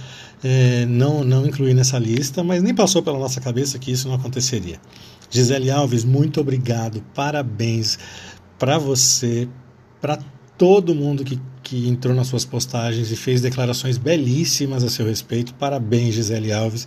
é, 0.43 0.85
não, 0.85 1.25
não 1.25 1.47
incluir 1.47 1.73
nessa 1.73 1.99
lista, 1.99 2.45
mas 2.45 2.63
nem 2.63 2.75
passou 2.75 3.03
pela 3.03 3.19
nossa 3.19 3.41
cabeça 3.41 3.79
que 3.79 3.91
isso 3.91 4.07
não 4.07 4.15
aconteceria. 4.15 4.79
Gisele 5.31 5.71
Alves, 5.71 6.05
muito 6.05 6.39
obrigado, 6.41 7.03
parabéns 7.15 7.99
para 8.59 8.79
você, 8.79 9.49
para 10.01 10.19
todo 10.59 10.95
mundo 10.95 11.25
que, 11.25 11.41
que 11.65 11.89
entrou 11.89 12.15
nas 12.15 12.29
suas 12.29 12.45
postagens 12.45 13.11
e 13.11 13.17
fez 13.17 13.41
declarações 13.41 13.97
belíssimas 13.97 14.85
a 14.85 14.91
seu 14.91 15.07
respeito. 15.07 15.55
Parabéns, 15.55 16.15
Gisele 16.15 16.53
Alves. 16.53 16.87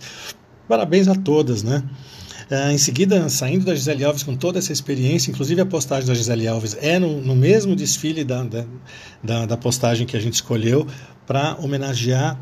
Parabéns 0.68 1.08
a 1.08 1.14
todas, 1.14 1.62
né? 1.62 1.82
Uh, 2.50 2.70
em 2.70 2.78
seguida, 2.78 3.28
saindo 3.28 3.66
da 3.66 3.74
Gisele 3.74 4.04
Alves 4.04 4.22
com 4.22 4.34
toda 4.34 4.58
essa 4.58 4.72
experiência, 4.72 5.30
inclusive 5.30 5.60
a 5.60 5.66
postagem 5.66 6.06
da 6.06 6.14
Gisele 6.14 6.48
Alves 6.48 6.78
é 6.80 6.98
no, 6.98 7.20
no 7.20 7.36
mesmo 7.36 7.76
desfile 7.76 8.24
da, 8.24 8.42
da, 9.22 9.44
da, 9.44 9.56
postagem 9.56 10.06
que 10.06 10.16
a 10.16 10.20
gente 10.20 10.34
escolheu 10.34 10.86
para 11.26 11.56
homenagear 11.60 12.40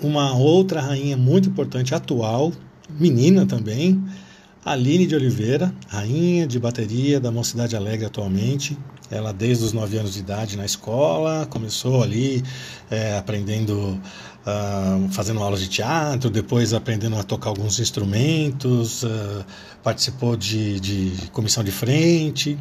uma 0.00 0.36
outra 0.36 0.80
rainha 0.80 1.16
muito 1.16 1.48
importante, 1.48 1.92
atual, 1.92 2.52
menina 2.88 3.44
também, 3.44 4.00
Aline 4.64 5.08
de 5.08 5.16
Oliveira, 5.16 5.74
rainha 5.88 6.46
de 6.46 6.56
bateria 6.60 7.18
da 7.18 7.32
Mocidade 7.32 7.74
Alegre 7.74 8.06
atualmente. 8.06 8.78
Ela, 9.12 9.32
desde 9.32 9.64
os 9.64 9.72
9 9.74 9.98
anos 9.98 10.14
de 10.14 10.20
idade 10.20 10.56
na 10.56 10.64
escola, 10.64 11.46
começou 11.50 12.02
ali 12.02 12.42
é, 12.90 13.18
aprendendo, 13.18 14.00
uh, 14.46 15.08
fazendo 15.12 15.42
aulas 15.42 15.60
de 15.60 15.68
teatro, 15.68 16.30
depois 16.30 16.72
aprendendo 16.72 17.16
a 17.18 17.22
tocar 17.22 17.50
alguns 17.50 17.78
instrumentos, 17.78 19.02
uh, 19.02 19.44
participou 19.82 20.34
de, 20.34 20.80
de 20.80 21.28
comissão 21.30 21.62
de 21.62 21.70
frente, 21.70 22.58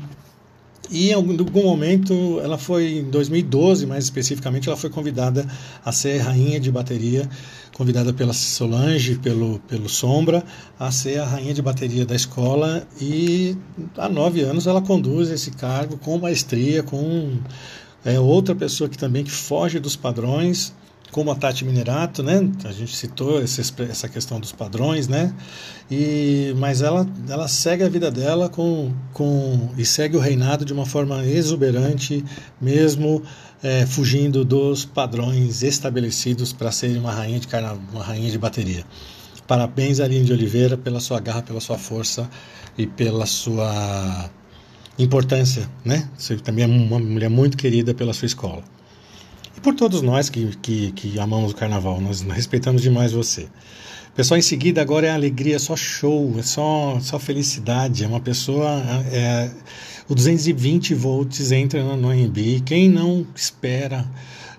e 0.91 1.10
em 1.10 1.13
algum 1.13 1.63
momento, 1.63 2.41
ela 2.43 2.58
foi, 2.58 2.99
em 2.99 3.10
2012 3.10 3.86
mais 3.86 4.04
especificamente, 4.04 4.67
ela 4.67 4.77
foi 4.77 4.89
convidada 4.89 5.47
a 5.86 5.91
ser 5.91 6.17
rainha 6.17 6.60
de 6.60 6.69
bateria, 6.69 7.30
convidada 7.73 8.12
pela 8.12 8.34
Solange, 8.34 9.15
pelo, 9.15 9.60
pelo 9.60 9.88
Sombra, 9.88 10.43
a 10.77 10.91
ser 10.91 11.19
a 11.19 11.25
rainha 11.25 11.54
de 11.54 11.62
bateria 11.62 12.06
da 12.06 12.13
escola. 12.13 12.86
E 12.99 13.56
há 13.97 14.10
nove 14.10 14.41
anos 14.41 14.67
ela 14.67 14.82
conduz 14.82 15.30
esse 15.30 15.51
cargo 15.51 15.97
com 15.97 16.17
maestria, 16.17 16.84
com 16.84 17.38
é, 18.04 18.19
outra 18.19 18.54
pessoa 18.54 18.89
que 18.89 18.97
também 18.97 19.23
que 19.23 19.32
foge 19.32 19.80
dos 19.80 19.95
padrões 19.95 20.73
como 21.12 21.30
a 21.30 21.36
Tati 21.36 21.65
Minerato, 21.65 22.24
né? 22.24 22.50
A 22.63 22.71
gente 22.71 22.95
citou 22.95 23.41
essa 23.41 24.08
questão 24.08 24.39
dos 24.39 24.52
padrões, 24.52 25.08
né? 25.08 25.34
E 25.89 26.54
mas 26.58 26.82
ela 26.82 27.06
ela 27.30 27.47
segue 27.47 27.84
a 27.84 27.89
vida 27.89 28.10
dela 28.10 28.47
com, 28.47 28.93
com 29.13 29.69
e 29.78 29.86
segue 29.86 30.15
o 30.15 30.19
reinado 30.19 30.63
de 30.63 30.71
uma 30.71 30.86
forma 30.86 31.26
exuberante, 31.26 32.24
mesmo 32.60 33.21
é, 33.62 33.86
fugindo 33.86 34.45
dos 34.45 34.86
padrões 34.86 35.63
estabelecidos 35.63 36.54
para 36.54 36.71
ser 36.71 36.97
uma 36.97 37.12
rainha 37.12 37.39
de 37.39 37.47
carna, 37.47 37.78
uma 37.91 38.04
rainha 38.04 38.32
de 38.32 38.38
bateria. 38.38 38.86
Parabéns 39.45 40.00
Aline 40.00 40.24
de 40.24 40.32
Oliveira 40.32 40.78
pela 40.78 41.02
sua 41.02 41.19
garra, 41.19 41.41
pela 41.41 41.60
sua 41.60 41.78
força 41.78 42.30
e 42.78 42.88
pela 42.88 43.26
sua 43.26 44.30
importância, 44.97 45.69
né? 45.84 46.10
Você 46.17 46.38
também 46.38 46.63
é 46.63 46.67
uma 46.67 47.00
mulher 47.00 47.30
muito 47.30 47.58
querida 47.58 47.93
pela 47.93 48.13
sua 48.13 48.28
escola 48.28 48.63
por 49.62 49.76
todos 49.76 50.02
nós 50.02 50.30
que, 50.30 50.56
que, 50.58 50.91
que 50.91 51.19
amamos 51.19 51.52
o 51.52 51.56
carnaval. 51.56 52.02
Nós 52.02 52.21
respeitamos 52.21 52.82
demais 52.82 53.12
você. 53.12 53.47
Pessoal, 54.15 54.38
em 54.38 54.41
seguida 54.41 54.82
agora 54.82 55.08
é 55.08 55.12
alegria, 55.12 55.56
é 55.56 55.60
só 55.60 55.76
show, 55.76 56.36
é 56.38 56.43
só, 56.43 57.00
só 57.00 57.17
felicidade. 57.17 58.04
É 58.04 58.08
uma 58.08 58.19
pessoa. 58.19 58.69
É, 59.12 59.50
o 60.10 60.15
220 60.15 60.93
volts 60.93 61.52
entra 61.52 61.84
no, 61.84 61.95
no. 61.95 62.10
Quem 62.65 62.89
não 62.89 63.26
espera 63.34 64.06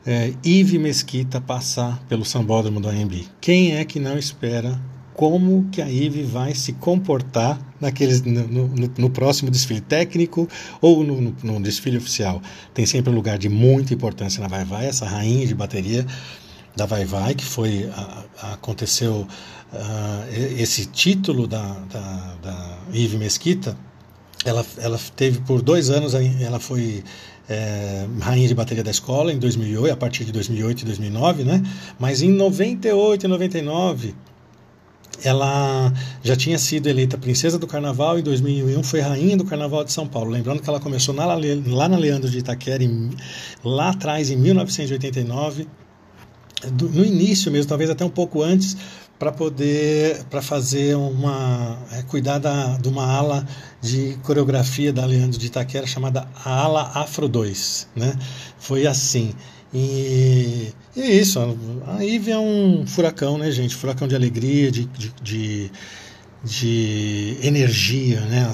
é, 0.06 0.32
Ive 0.42 0.78
Mesquita 0.78 1.40
passar 1.40 2.02
pelo 2.08 2.24
sambódromo 2.24 2.80
do 2.80 2.88
AMB? 2.88 3.26
Quem 3.40 3.76
é 3.76 3.84
que 3.84 4.00
não 4.00 4.16
espera 4.16 4.80
como 5.22 5.68
que 5.70 5.80
a 5.80 5.88
IVE 5.88 6.24
vai 6.24 6.52
se 6.52 6.72
comportar 6.72 7.56
naqueles, 7.80 8.22
no, 8.22 8.42
no, 8.48 8.92
no 8.98 9.08
próximo 9.08 9.52
desfile 9.52 9.80
técnico 9.80 10.48
ou 10.80 11.04
no, 11.04 11.32
no, 11.44 11.62
desfile 11.62 11.96
oficial. 11.96 12.42
Tem 12.74 12.84
sempre 12.86 13.12
um 13.12 13.14
lugar 13.14 13.38
de 13.38 13.48
muita 13.48 13.94
importância 13.94 14.42
na 14.42 14.48
Vai 14.48 14.64
Vai, 14.64 14.88
essa 14.88 15.06
rainha 15.06 15.46
de 15.46 15.54
bateria 15.54 16.04
da 16.74 16.86
Vai 16.86 17.04
Vai, 17.04 17.36
que 17.36 17.44
foi, 17.44 17.88
a, 17.94 18.24
a, 18.42 18.52
aconteceu 18.54 19.24
uh, 19.72 20.58
esse 20.58 20.86
título 20.86 21.46
da, 21.46 21.68
da, 21.68 22.34
da 22.42 22.78
Ive 22.92 23.16
Mesquita, 23.16 23.78
ela, 24.44 24.66
ela 24.78 24.98
teve 25.14 25.38
por 25.42 25.62
dois 25.62 25.88
anos, 25.88 26.14
ela 26.14 26.58
foi 26.58 27.04
é, 27.48 28.08
rainha 28.18 28.48
de 28.48 28.56
bateria 28.56 28.82
da 28.82 28.90
escola 28.90 29.32
em 29.32 29.38
2008, 29.38 29.92
a 29.92 29.96
partir 29.96 30.24
de 30.24 30.32
2008 30.32 30.80
e 30.80 30.84
2009, 30.84 31.44
né? 31.44 31.62
Mas 31.96 32.22
em 32.22 32.30
98 32.32 33.24
e 33.24 33.28
99 33.28 34.14
ela 35.24 35.92
já 36.22 36.36
tinha 36.36 36.58
sido 36.58 36.88
eleita 36.88 37.16
princesa 37.16 37.58
do 37.58 37.66
carnaval 37.66 38.18
em 38.18 38.22
2001 38.22 38.82
foi 38.82 39.00
rainha 39.00 39.36
do 39.36 39.44
carnaval 39.44 39.84
de 39.84 39.92
São 39.92 40.06
Paulo. 40.06 40.30
Lembrando 40.30 40.60
que 40.60 40.68
ela 40.68 40.80
começou 40.80 41.14
lá, 41.14 41.26
lá 41.66 41.88
na 41.88 41.96
Leandro 41.96 42.30
de 42.30 42.38
Itaquera, 42.38 42.82
em, 42.82 43.10
lá 43.64 43.90
atrás, 43.90 44.30
em 44.30 44.36
1989, 44.36 45.68
do, 46.72 46.88
no 46.88 47.04
início 47.04 47.50
mesmo, 47.50 47.68
talvez 47.68 47.90
até 47.90 48.04
um 48.04 48.10
pouco 48.10 48.42
antes, 48.42 48.76
para 49.18 49.30
poder 49.30 50.24
para 50.24 50.42
fazer 50.42 50.96
uma 50.96 51.78
é, 51.92 52.02
cuidar 52.02 52.38
da, 52.38 52.76
de 52.76 52.88
uma 52.88 53.06
ala 53.06 53.46
de 53.80 54.18
coreografia 54.24 54.92
da 54.92 55.04
Leandro 55.04 55.38
de 55.38 55.46
Itaquera 55.46 55.86
chamada 55.86 56.26
ala 56.44 56.90
Afro 56.94 57.28
2, 57.28 57.88
né? 57.94 58.18
Foi 58.58 58.84
assim. 58.84 59.32
E, 59.72 60.72
e 60.94 61.00
isso, 61.00 61.38
a 61.86 62.04
Ive 62.04 62.30
é 62.30 62.38
um 62.38 62.86
furacão, 62.86 63.38
né, 63.38 63.50
gente? 63.50 63.74
Furacão 63.74 64.06
de 64.06 64.14
alegria, 64.14 64.70
de, 64.70 64.84
de, 64.84 65.12
de, 65.22 65.70
de 66.44 67.38
energia, 67.42 68.20
né? 68.22 68.52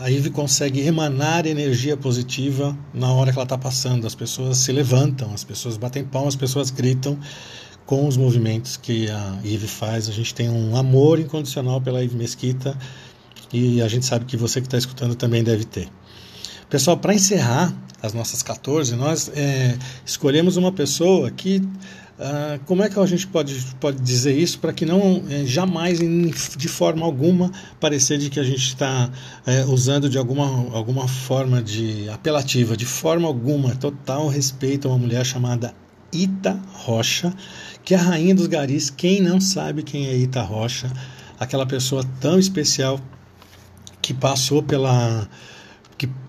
A 0.00 0.10
Ive 0.10 0.30
consegue 0.30 0.80
emanar 0.80 1.46
energia 1.46 1.96
positiva 1.96 2.76
na 2.92 3.12
hora 3.12 3.32
que 3.32 3.38
ela 3.38 3.44
está 3.44 3.56
passando. 3.56 4.06
As 4.06 4.14
pessoas 4.14 4.58
se 4.58 4.72
levantam, 4.72 5.32
as 5.32 5.44
pessoas 5.44 5.76
batem 5.76 6.04
palmas, 6.04 6.34
as 6.34 6.40
pessoas 6.40 6.70
gritam 6.70 7.18
com 7.86 8.06
os 8.06 8.16
movimentos 8.16 8.76
que 8.76 9.08
a 9.08 9.38
Ive 9.44 9.68
faz. 9.68 10.08
A 10.08 10.12
gente 10.12 10.34
tem 10.34 10.48
um 10.48 10.76
amor 10.76 11.20
incondicional 11.20 11.80
pela 11.80 12.02
Ive 12.02 12.16
Mesquita 12.16 12.76
e 13.52 13.80
a 13.80 13.88
gente 13.88 14.04
sabe 14.04 14.24
que 14.24 14.36
você 14.36 14.60
que 14.60 14.66
está 14.66 14.76
escutando 14.76 15.14
também 15.14 15.44
deve 15.44 15.64
ter. 15.64 15.88
Pessoal, 16.68 16.96
para 16.96 17.14
encerrar 17.14 17.74
as 18.02 18.12
nossas 18.12 18.42
14, 18.42 18.94
nós 18.96 19.30
é, 19.34 19.76
escolhemos 20.04 20.56
uma 20.56 20.72
pessoa 20.72 21.30
que. 21.30 21.62
Uh, 22.16 22.58
como 22.64 22.82
é 22.82 22.88
que 22.88 22.98
a 22.98 23.04
gente 23.04 23.26
pode, 23.26 23.54
pode 23.78 24.00
dizer 24.00 24.34
isso 24.34 24.58
para 24.58 24.72
que 24.72 24.86
não 24.86 25.22
é, 25.28 25.44
jamais, 25.44 25.98
de 25.98 26.66
forma 26.66 27.04
alguma, 27.04 27.52
parecer 27.78 28.16
de 28.16 28.30
que 28.30 28.40
a 28.40 28.42
gente 28.42 28.68
está 28.68 29.10
é, 29.44 29.66
usando 29.66 30.08
de 30.08 30.16
alguma, 30.16 30.46
alguma 30.74 31.06
forma 31.06 31.62
de 31.62 32.08
apelativa, 32.08 32.74
de 32.74 32.86
forma 32.86 33.28
alguma, 33.28 33.74
total 33.74 34.28
respeito 34.28 34.88
a 34.88 34.92
uma 34.92 34.98
mulher 34.98 35.26
chamada 35.26 35.74
Ita 36.10 36.58
Rocha, 36.72 37.34
que 37.84 37.92
é 37.92 37.98
a 37.98 38.02
rainha 38.02 38.34
dos 38.34 38.46
garis. 38.46 38.88
Quem 38.88 39.20
não 39.20 39.38
sabe 39.38 39.82
quem 39.82 40.06
é 40.06 40.16
Ita 40.16 40.40
Rocha? 40.40 40.90
aquela 41.38 41.66
pessoa 41.66 42.04
tão 42.20 42.38
especial 42.38 43.00
que 44.00 44.14
passou 44.14 44.62
pela 44.62 45.28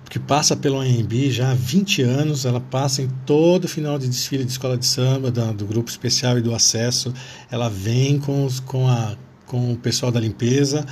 que, 0.09 0.17
que 0.17 0.19
passa 0.19 0.55
pelo 0.55 0.79
AMB 0.79 1.29
já 1.29 1.51
há 1.51 1.53
20 1.53 2.01
anos, 2.01 2.45
ela 2.45 2.59
passa 2.59 3.01
em 3.01 3.09
todo 3.25 3.67
final 3.67 3.97
de 3.99 4.07
desfile 4.07 4.43
de 4.43 4.51
escola 4.51 4.77
de 4.77 4.85
samba, 4.85 5.29
da, 5.29 5.51
do 5.51 5.65
grupo 5.65 5.89
especial 5.89 6.37
e 6.37 6.41
do 6.41 6.53
acesso, 6.53 7.13
ela 7.51 7.69
vem 7.69 8.19
com, 8.19 8.45
os, 8.45 8.59
com, 8.59 8.87
a, 8.87 9.15
com 9.45 9.73
o 9.73 9.77
pessoal 9.77 10.11
da 10.11 10.19
limpeza 10.19 10.85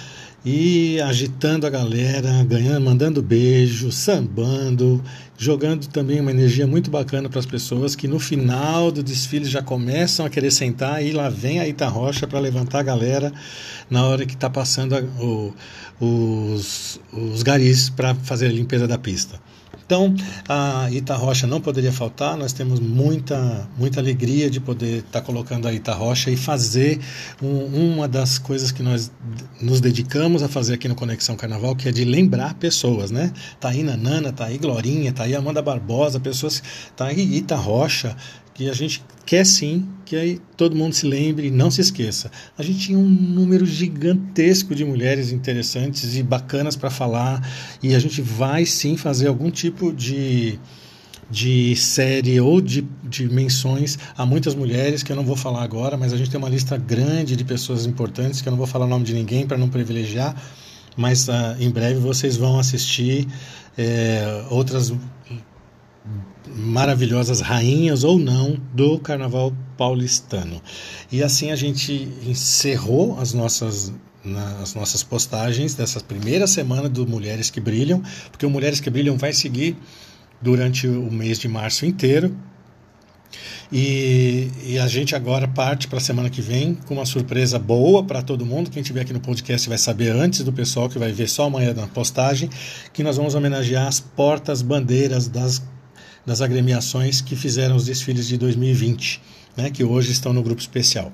e 0.46 1.02
agitando 1.02 1.66
a 1.66 1.70
galera, 1.72 2.44
ganhando, 2.44 2.82
mandando 2.82 3.20
beijo, 3.20 3.92
sambando, 3.92 5.04
jogando 5.36 5.88
também 5.88 6.20
uma 6.20 6.30
energia 6.30 6.68
muito 6.68 6.92
bacana 6.92 7.28
para 7.28 7.40
as 7.40 7.48
pessoas 7.48 7.96
que 7.96 8.08
no 8.08 8.20
final 8.20 8.92
do 8.92 9.02
desfile 9.02 9.46
já 9.46 9.64
começam 9.64 10.24
a 10.24 10.30
querer 10.30 10.52
sentar 10.52 11.04
e 11.04 11.12
lá 11.12 11.30
vem 11.30 11.60
a 11.60 11.68
Ita 11.68 11.88
Rocha 11.88 12.28
para 12.28 12.40
levantar 12.40 12.80
a 12.80 12.84
galera 12.84 13.34
na 13.90 14.06
hora 14.06 14.24
que 14.24 14.36
está 14.36 14.48
passando 14.48 14.96
a, 14.96 15.02
o, 15.02 15.52
os, 16.00 17.00
os 17.12 17.42
garis 17.42 17.90
para 17.90 18.14
fazer 18.14 18.46
a 18.46 18.52
limpeza 18.52 18.88
da 18.88 19.00
pista. 19.00 19.40
Então, 19.86 20.16
a 20.50 20.90
Ita 20.90 21.16
Rocha 21.16 21.46
não 21.46 21.62
poderia 21.62 21.92
faltar, 21.92 22.36
nós 22.36 22.54
temos 22.54 22.80
muita, 22.80 23.70
muita 23.78 24.00
alegria 24.00 24.50
de 24.50 24.60
poder 24.60 25.00
estar 25.00 25.20
tá 25.20 25.22
colocando 25.22 25.68
a 25.68 25.74
Ita 25.74 25.94
Rocha 25.94 26.32
e 26.32 26.36
fazer 26.36 27.00
um, 27.40 27.94
uma 27.94 28.08
das 28.08 28.40
coisas 28.40 28.72
que 28.72 28.82
nós 28.82 29.12
nos 29.62 29.80
dedicamos 29.80 30.42
a 30.42 30.50
fazer 30.50 30.74
aqui 30.74 30.88
no 30.88 30.96
Conexão 30.96 31.36
Carnaval, 31.36 31.76
que 31.76 31.88
é 31.88 31.92
de 31.92 32.04
lembrar 32.04 32.56
pessoas, 32.56 33.12
né? 33.12 33.32
Tá 33.60 33.70
aí 33.70 33.84
Nanana, 33.84 34.34
tá 34.34 34.46
aí 34.46 34.58
Glorinha, 34.58 35.14
tá 35.14 35.24
aí 35.24 35.36
Amanda 35.36 35.62
Barbosa, 35.62 36.20
pessoas, 36.20 36.64
tá 36.96 37.06
aí 37.06 37.38
Ita 37.38 37.56
Rocha, 37.56 38.18
que 38.56 38.70
a 38.70 38.74
gente 38.74 39.04
quer 39.26 39.46
sim 39.46 39.86
que 40.06 40.16
aí 40.16 40.40
todo 40.56 40.76
mundo 40.76 40.94
se 40.94 41.06
lembre 41.06 41.48
e 41.48 41.52
não 41.52 41.70
se 41.70 41.82
esqueça. 41.82 42.32
A 42.58 42.64
gente 42.64 42.80
tinha 42.80 42.98
um 42.98 43.08
número 43.08 43.66
gigantesco 43.66 44.74
de 44.74 44.86
mulheres 44.86 45.32
interessantes 45.32 46.16
e 46.16 46.24
bacanas 46.24 46.76
para 46.76 46.90
falar 46.90 47.46
e 47.84 47.94
a 47.94 48.00
gente 48.00 48.22
vai 48.22 48.66
sim 48.66 48.96
fazer 48.96 49.28
algum 49.28 49.52
tipo 49.52 49.92
de 49.92 50.58
de 51.28 51.76
série 51.76 52.40
ou 52.40 52.62
de, 52.62 52.88
de 53.04 53.28
menções 53.28 53.98
a 54.16 54.28
muitas 54.28 54.54
mulheres 54.54 55.02
que 55.02 55.12
eu 55.12 55.16
não 55.16 55.26
vou 55.26 55.36
falar 55.36 55.64
agora, 55.64 55.98
mas 55.98 56.14
a 56.14 56.18
gente 56.18 56.30
tem 56.30 56.38
uma 56.38 56.48
lista 56.48 56.78
grande 56.78 57.36
de 57.36 57.44
pessoas 57.44 57.88
importantes 57.88 58.42
que 58.42 58.48
eu 58.48 58.52
não 58.52 58.60
vou 58.60 58.68
falar 58.68 58.86
o 58.86 58.88
nome 58.88 59.06
de 59.06 59.14
ninguém 59.16 59.48
para 59.48 59.58
não 59.58 59.68
privilegiar, 59.68 60.36
mas 60.96 61.28
uh, 61.28 61.32
em 61.60 61.72
breve 61.72 62.00
vocês 62.00 62.38
vão 62.38 62.60
assistir 62.60 63.28
é, 63.76 64.46
outras 64.52 64.94
maravilhosas 66.56 67.42
rainhas 67.42 68.04
ou 68.04 68.18
não 68.18 68.58
do 68.74 68.98
carnaval 69.00 69.54
paulistano. 69.78 70.62
E 71.12 71.22
assim 71.22 71.52
a 71.52 71.56
gente 71.56 72.10
encerrou 72.26 73.20
as 73.20 73.34
nossas 73.34 73.94
nas 74.24 74.74
nossas 74.74 75.04
postagens 75.04 75.76
dessa 75.76 76.00
primeira 76.00 76.48
semana 76.48 76.90
do 76.90 77.06
Mulheres 77.06 77.52
que 77.52 77.62
Brilham, 77.62 78.02
porque 78.32 78.44
o 78.44 78.50
Mulheres 78.50 78.80
que 78.80 78.90
Brilham 78.90 79.18
vai 79.18 79.32
seguir 79.32 79.78
durante 80.42 80.88
o 80.88 81.12
mês 81.12 81.38
de 81.38 81.48
março 81.48 81.86
inteiro. 81.86 82.36
E, 83.72 84.50
e 84.64 84.80
a 84.80 84.88
gente 84.88 85.16
agora 85.16 85.48
parte 85.48 85.88
para 85.88 85.98
a 85.98 86.02
semana 86.02 86.30
que 86.30 86.42
vem 86.42 86.76
com 86.76 86.96
uma 86.96 87.06
surpresa 87.06 87.60
boa 87.60 88.04
para 88.04 88.22
todo 88.22 88.46
mundo. 88.46 88.70
Quem 88.72 88.82
estiver 88.82 89.02
aqui 89.02 89.14
no 89.14 89.20
podcast 89.20 89.68
vai 89.68 89.78
saber 89.78 90.12
antes 90.12 90.44
do 90.44 90.54
pessoal 90.54 90.90
que 90.90 90.98
vai 90.98 91.12
ver 91.12 91.28
só 91.28 91.46
amanhã 91.46 91.74
na 91.74 91.88
postagem, 91.88 92.50
que 92.94 93.04
nós 93.04 93.18
vamos 93.18 93.36
homenagear 93.36 93.88
as 93.88 94.00
portas 94.00 94.62
bandeiras 94.62 95.28
das 95.28 95.62
das 96.26 96.42
agremiações 96.42 97.22
que 97.22 97.36
fizeram 97.36 97.76
os 97.76 97.86
desfiles 97.86 98.28
de 98.28 98.38
2020, 98.38 99.22
né, 99.56 99.70
que 99.70 99.84
hoje 99.84 100.12
estão 100.12 100.34
no 100.34 100.42
grupo 100.42 100.60
especial. 100.60 101.12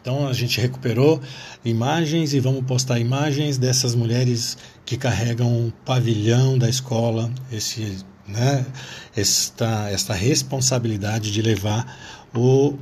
Então 0.00 0.26
a 0.28 0.32
gente 0.32 0.60
recuperou 0.60 1.20
imagens 1.64 2.34
e 2.34 2.40
vamos 2.40 2.64
postar 2.64 2.98
imagens 2.98 3.56
dessas 3.56 3.94
mulheres 3.94 4.58
que 4.84 4.96
carregam 4.96 5.68
o 5.68 5.72
pavilhão 5.84 6.58
da 6.58 6.68
escola, 6.68 7.32
esse, 7.50 8.04
né, 8.28 8.66
esta, 9.16 9.88
esta 9.90 10.12
responsabilidade 10.12 11.30
de 11.30 11.40
levar 11.40 12.26
o 12.34 12.74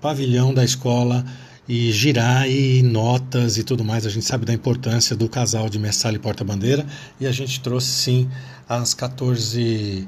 pavilhão 0.00 0.52
da 0.52 0.64
escola 0.64 1.24
e 1.66 1.92
girar 1.92 2.48
e 2.48 2.82
notas 2.82 3.58
e 3.58 3.62
tudo 3.62 3.84
mais. 3.84 4.06
A 4.06 4.10
gente 4.10 4.24
sabe 4.24 4.44
da 4.44 4.52
importância 4.52 5.16
do 5.16 5.28
casal 5.28 5.68
de 5.68 5.78
Messala 5.78 6.16
e 6.16 6.18
Porta-Bandeira 6.18 6.86
e 7.20 7.26
a 7.26 7.32
gente 7.32 7.60
trouxe 7.60 7.88
sim 7.88 8.30
as 8.68 8.94
14 8.94 10.06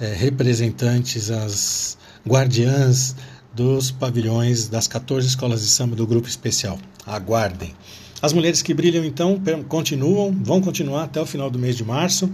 é, 0.00 0.14
representantes, 0.14 1.30
as 1.30 1.98
guardiãs 2.26 3.14
dos 3.54 3.90
pavilhões 3.90 4.68
das 4.68 4.88
14 4.88 5.26
escolas 5.26 5.60
de 5.60 5.68
samba 5.68 5.94
do 5.94 6.06
grupo 6.06 6.28
especial. 6.28 6.78
Aguardem. 7.06 7.74
As 8.22 8.32
mulheres 8.32 8.60
que 8.60 8.74
brilham, 8.74 9.04
então, 9.04 9.40
continuam, 9.68 10.36
vão 10.42 10.60
continuar 10.60 11.04
até 11.04 11.20
o 11.20 11.26
final 11.26 11.50
do 11.50 11.58
mês 11.58 11.76
de 11.76 11.84
março. 11.84 12.30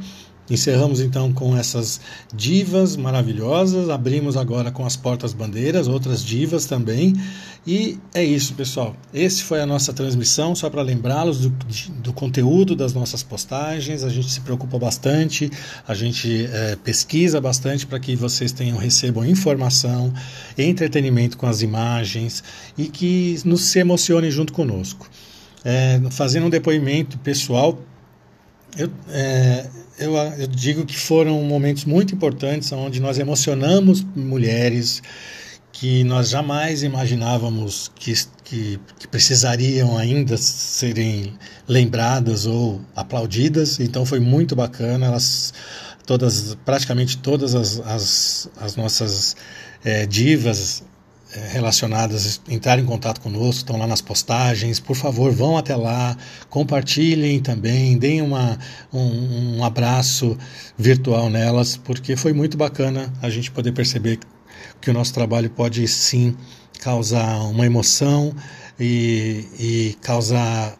Encerramos 0.48 1.00
então 1.00 1.32
com 1.32 1.56
essas 1.56 2.00
divas 2.34 2.96
maravilhosas, 2.96 3.90
abrimos 3.90 4.36
agora 4.36 4.70
com 4.70 4.86
as 4.86 4.96
portas 4.96 5.32
bandeiras, 5.32 5.88
outras 5.88 6.24
divas 6.24 6.66
também. 6.66 7.14
E 7.66 7.98
é 8.14 8.22
isso, 8.22 8.54
pessoal. 8.54 8.94
Esse 9.12 9.42
foi 9.42 9.60
a 9.60 9.66
nossa 9.66 9.92
transmissão, 9.92 10.54
só 10.54 10.70
para 10.70 10.82
lembrá-los 10.82 11.40
do, 11.40 11.50
do, 12.00 12.12
conteúdo 12.12 12.76
das 12.76 12.92
nossas 12.94 13.24
postagens. 13.24 14.04
A 14.04 14.08
gente 14.08 14.30
se 14.30 14.40
preocupa 14.40 14.78
bastante, 14.78 15.50
a 15.86 15.92
gente 15.92 16.48
é, 16.52 16.76
pesquisa 16.76 17.40
bastante 17.40 17.84
para 17.84 17.98
que 17.98 18.14
vocês 18.14 18.52
tenham 18.52 18.78
recebam 18.78 19.26
informação, 19.26 20.14
entretenimento 20.56 21.36
com 21.36 21.46
as 21.46 21.60
imagens 21.60 22.44
e 22.78 22.86
que 22.86 23.36
nos 23.44 23.62
se 23.62 23.80
emocionem 23.80 24.30
junto 24.30 24.52
conosco. 24.52 25.10
É, 25.64 26.00
fazendo 26.12 26.46
um 26.46 26.50
depoimento 26.50 27.18
pessoal, 27.18 27.76
eu, 28.78 28.88
é, 29.08 29.68
eu, 29.98 30.14
eu 30.14 30.46
digo 30.46 30.84
que 30.84 30.98
foram 30.98 31.42
momentos 31.42 31.84
muito 31.84 32.14
importantes 32.14 32.70
onde 32.72 33.00
nós 33.00 33.18
emocionamos 33.18 34.02
mulheres 34.14 35.02
que 35.72 36.04
nós 36.04 36.30
jamais 36.30 36.82
imaginávamos 36.82 37.90
que, 37.94 38.14
que, 38.42 38.80
que, 38.98 39.06
precisariam 39.08 39.98
ainda 39.98 40.36
serem 40.38 41.34
lembradas 41.68 42.46
ou 42.46 42.80
aplaudidas. 42.94 43.78
Então 43.78 44.06
foi 44.06 44.18
muito 44.18 44.56
bacana. 44.56 45.04
Elas 45.04 45.52
todas, 46.06 46.56
praticamente 46.64 47.18
todas 47.18 47.54
as, 47.54 47.80
as, 47.80 48.50
as 48.58 48.76
nossas 48.76 49.36
é, 49.84 50.06
divas 50.06 50.82
relacionadas 51.52 52.40
entrarem 52.48 52.84
em 52.84 52.86
contato 52.86 53.20
conosco, 53.20 53.60
estão 53.60 53.76
lá 53.76 53.86
nas 53.86 54.00
postagens. 54.00 54.80
Por 54.80 54.96
favor, 54.96 55.32
vão 55.32 55.56
até 55.56 55.76
lá, 55.76 56.16
compartilhem 56.48 57.40
também, 57.40 57.98
deem 57.98 58.22
uma, 58.22 58.58
um, 58.92 59.58
um 59.58 59.64
abraço 59.64 60.36
virtual 60.76 61.30
nelas, 61.30 61.76
porque 61.76 62.16
foi 62.16 62.32
muito 62.32 62.56
bacana 62.56 63.12
a 63.22 63.30
gente 63.30 63.50
poder 63.50 63.72
perceber 63.72 64.18
que 64.80 64.90
o 64.90 64.92
nosso 64.94 65.12
trabalho 65.12 65.50
pode 65.50 65.86
sim 65.88 66.36
causar 66.80 67.38
uma 67.48 67.66
emoção 67.66 68.34
e, 68.78 69.44
e 69.58 69.96
causar 70.00 70.76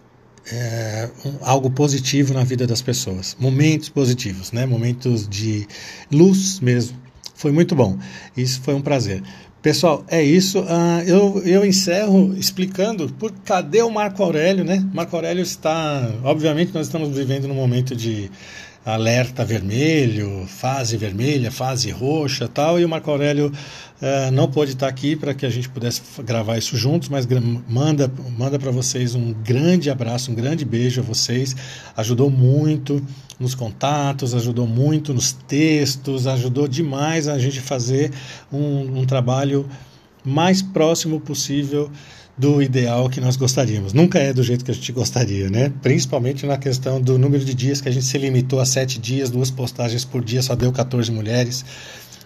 é, 0.50 1.10
um, 1.24 1.34
algo 1.40 1.70
positivo 1.70 2.32
na 2.32 2.44
vida 2.44 2.66
das 2.66 2.80
pessoas. 2.80 3.36
Momentos 3.38 3.88
positivos, 3.88 4.52
né? 4.52 4.66
momentos 4.66 5.28
de 5.28 5.66
luz 6.10 6.60
mesmo. 6.60 7.05
Foi 7.34 7.52
muito 7.52 7.74
bom. 7.74 7.98
Isso 8.36 8.60
foi 8.62 8.74
um 8.74 8.80
prazer. 8.80 9.22
Pessoal, 9.60 10.04
é 10.08 10.22
isso. 10.22 10.60
Uh, 10.60 11.02
eu, 11.06 11.42
eu 11.44 11.66
encerro 11.66 12.34
explicando 12.38 13.08
por 13.14 13.32
cadê 13.44 13.82
o 13.82 13.90
Marco 13.90 14.22
Aurélio, 14.22 14.64
né? 14.64 14.86
Marco 14.94 15.16
Aurélio 15.16 15.42
está. 15.42 16.08
Obviamente, 16.22 16.72
nós 16.72 16.86
estamos 16.86 17.16
vivendo 17.16 17.48
num 17.48 17.54
momento 17.54 17.96
de 17.96 18.30
alerta 18.86 19.44
vermelho, 19.44 20.46
fase 20.46 20.96
vermelha, 20.96 21.50
fase 21.50 21.90
roxa 21.90 22.46
tal, 22.46 22.78
e 22.78 22.84
o 22.84 22.88
Marco 22.88 23.10
Aurélio 23.10 23.48
uh, 23.48 24.30
não 24.30 24.48
pôde 24.48 24.74
estar 24.74 24.86
aqui 24.86 25.16
para 25.16 25.34
que 25.34 25.44
a 25.44 25.50
gente 25.50 25.68
pudesse 25.68 26.00
gravar 26.22 26.56
isso 26.56 26.76
juntos, 26.76 27.08
mas 27.08 27.26
manda, 27.68 28.08
manda 28.38 28.60
para 28.60 28.70
vocês 28.70 29.16
um 29.16 29.32
grande 29.32 29.90
abraço, 29.90 30.30
um 30.30 30.36
grande 30.36 30.64
beijo 30.64 31.00
a 31.00 31.04
vocês, 31.04 31.56
ajudou 31.96 32.30
muito 32.30 33.04
nos 33.40 33.56
contatos, 33.56 34.36
ajudou 34.36 34.68
muito 34.68 35.12
nos 35.12 35.32
textos, 35.32 36.28
ajudou 36.28 36.68
demais 36.68 37.26
a 37.26 37.40
gente 37.40 37.60
fazer 37.60 38.12
um, 38.52 39.00
um 39.00 39.04
trabalho 39.04 39.68
mais 40.24 40.62
próximo 40.62 41.20
possível 41.20 41.90
do 42.36 42.60
ideal 42.60 43.08
que 43.08 43.20
nós 43.20 43.36
gostaríamos. 43.36 43.92
Nunca 43.92 44.18
é 44.18 44.32
do 44.32 44.42
jeito 44.42 44.64
que 44.64 44.70
a 44.70 44.74
gente 44.74 44.92
gostaria, 44.92 45.48
né? 45.48 45.72
Principalmente 45.82 46.44
na 46.44 46.58
questão 46.58 47.00
do 47.00 47.18
número 47.18 47.44
de 47.44 47.54
dias 47.54 47.80
que 47.80 47.88
a 47.88 47.92
gente 47.92 48.04
se 48.04 48.18
limitou 48.18 48.60
a 48.60 48.66
sete 48.66 48.98
dias, 48.98 49.30
duas 49.30 49.50
postagens 49.50 50.04
por 50.04 50.22
dia, 50.22 50.42
só 50.42 50.54
deu 50.54 50.70
14 50.70 51.10
mulheres, 51.10 51.64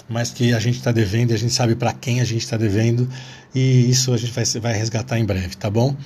mas 0.09 0.33
que 0.33 0.53
a 0.53 0.59
gente 0.59 0.79
está 0.79 0.91
devendo 0.91 1.33
a 1.33 1.37
gente 1.37 1.53
sabe 1.53 1.77
para 1.77 1.93
quem 1.93 2.21
a 2.21 2.25
gente 2.25 2.43
está 2.43 2.57
devendo 2.57 3.09
e 3.55 3.89
isso 3.89 4.13
a 4.13 4.17
gente 4.17 4.33
vai, 4.33 4.45
vai 4.61 4.73
resgatar 4.75 5.19
em 5.19 5.25
breve, 5.25 5.57
tá 5.57 5.71
bom? 5.71 5.97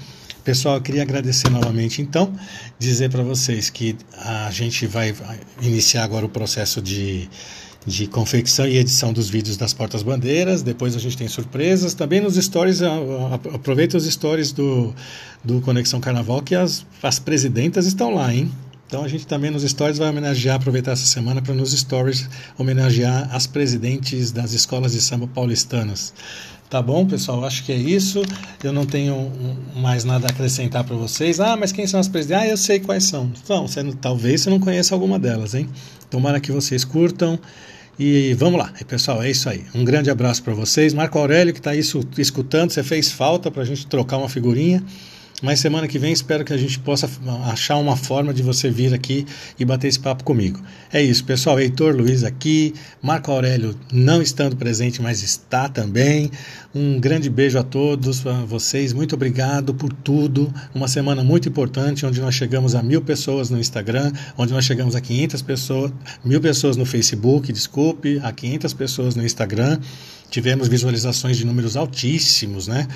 Pessoal, 0.44 0.74
eu 0.74 0.82
queria 0.82 1.00
agradecer 1.00 1.48
novamente, 1.48 2.02
então, 2.02 2.30
dizer 2.78 3.08
para 3.08 3.22
vocês 3.22 3.70
que 3.70 3.96
a 4.18 4.50
gente 4.50 4.86
vai 4.86 5.14
iniciar 5.62 6.04
agora 6.04 6.26
o 6.26 6.28
processo 6.28 6.82
de 6.82 7.30
de 7.86 8.06
confecção 8.06 8.66
e 8.66 8.78
edição 8.78 9.12
dos 9.12 9.28
vídeos 9.28 9.56
das 9.56 9.74
Portas 9.74 10.02
Bandeiras. 10.02 10.62
Depois 10.62 10.96
a 10.96 10.98
gente 10.98 11.16
tem 11.16 11.28
surpresas. 11.28 11.94
Também 11.94 12.20
nos 12.20 12.36
stories, 12.36 12.80
aproveita 13.52 13.96
os 13.96 14.04
stories 14.04 14.52
do, 14.52 14.94
do 15.42 15.60
Conexão 15.60 16.00
Carnaval, 16.00 16.42
que 16.42 16.54
as, 16.54 16.84
as 17.02 17.18
presidentas 17.18 17.86
estão 17.86 18.14
lá, 18.14 18.34
hein? 18.34 18.50
Então 18.86 19.02
a 19.02 19.08
gente 19.08 19.26
também 19.26 19.50
nos 19.50 19.62
stories 19.62 19.98
vai 19.98 20.08
homenagear, 20.08 20.56
aproveitar 20.56 20.92
essa 20.92 21.06
semana 21.06 21.42
para 21.42 21.54
nos 21.54 21.72
stories 21.72 22.28
homenagear 22.56 23.28
as 23.34 23.46
presidentes 23.46 24.30
das 24.30 24.52
escolas 24.52 24.92
de 24.92 25.00
samba 25.00 25.26
paulistanas. 25.26 26.12
Tá 26.70 26.80
bom, 26.80 27.06
pessoal? 27.06 27.44
Acho 27.44 27.64
que 27.64 27.72
é 27.72 27.76
isso. 27.76 28.22
Eu 28.62 28.72
não 28.72 28.86
tenho 28.86 29.30
mais 29.76 30.04
nada 30.04 30.26
a 30.26 30.30
acrescentar 30.30 30.82
para 30.84 30.96
vocês. 30.96 31.38
Ah, 31.38 31.56
mas 31.56 31.70
quem 31.70 31.86
são 31.86 32.00
as 32.00 32.08
presidentes? 32.08 32.44
Ah, 32.44 32.48
eu 32.50 32.56
sei 32.56 32.80
quais 32.80 33.04
são. 33.04 33.30
Então, 33.42 33.66
você, 33.68 33.82
talvez 34.00 34.40
você 34.40 34.50
não 34.50 34.58
conheça 34.58 34.94
alguma 34.94 35.18
delas, 35.18 35.54
hein? 35.54 35.68
Tomara 36.10 36.40
que 36.40 36.50
vocês 36.50 36.84
curtam. 36.84 37.38
E 37.98 38.34
vamos 38.34 38.58
lá, 38.58 38.72
pessoal, 38.88 39.22
é 39.22 39.30
isso 39.30 39.48
aí. 39.48 39.64
Um 39.74 39.84
grande 39.84 40.10
abraço 40.10 40.42
para 40.42 40.52
vocês. 40.52 40.92
Marco 40.92 41.18
Aurélio, 41.18 41.52
que 41.52 41.60
está 41.60 41.74
isso 41.76 42.00
escutando, 42.18 42.70
você 42.70 42.82
fez 42.82 43.12
falta 43.12 43.50
para 43.50 43.62
a 43.62 43.64
gente 43.64 43.86
trocar 43.86 44.18
uma 44.18 44.28
figurinha. 44.28 44.82
Mas 45.42 45.60
semana 45.60 45.88
que 45.88 45.98
vem 45.98 46.12
espero 46.12 46.44
que 46.44 46.52
a 46.52 46.56
gente 46.56 46.78
possa 46.78 47.10
achar 47.50 47.76
uma 47.76 47.96
forma 47.96 48.32
de 48.32 48.42
você 48.42 48.70
vir 48.70 48.94
aqui 48.94 49.26
e 49.58 49.64
bater 49.64 49.88
esse 49.88 49.98
papo 49.98 50.22
comigo. 50.22 50.62
É 50.92 51.02
isso, 51.02 51.24
pessoal. 51.24 51.58
Heitor 51.58 51.94
Luiz 51.94 52.22
aqui, 52.22 52.72
Marco 53.02 53.30
Aurélio 53.32 53.74
não 53.92 54.22
estando 54.22 54.56
presente, 54.56 55.02
mas 55.02 55.22
está 55.22 55.68
também. 55.68 56.30
Um 56.74 57.00
grande 57.00 57.28
beijo 57.28 57.58
a 57.58 57.62
todos, 57.62 58.24
a 58.26 58.44
vocês. 58.44 58.92
Muito 58.92 59.16
obrigado 59.16 59.74
por 59.74 59.92
tudo. 59.92 60.52
Uma 60.74 60.88
semana 60.88 61.22
muito 61.24 61.48
importante, 61.48 62.06
onde 62.06 62.20
nós 62.20 62.34
chegamos 62.34 62.74
a 62.74 62.82
mil 62.82 63.02
pessoas 63.02 63.50
no 63.50 63.58
Instagram, 63.58 64.12
onde 64.38 64.52
nós 64.52 64.64
chegamos 64.64 64.94
a 64.94 65.00
500 65.00 65.42
pessoas, 65.42 65.92
mil 66.24 66.40
pessoas 66.40 66.76
no 66.76 66.86
Facebook, 66.86 67.52
desculpe, 67.52 68.20
a 68.22 68.32
500 68.32 68.72
pessoas 68.72 69.16
no 69.16 69.24
Instagram. 69.24 69.78
Tivemos 70.30 70.66
visualizações 70.66 71.36
de 71.36 71.44
números 71.44 71.76
altíssimos, 71.76 72.66
né? 72.66 72.88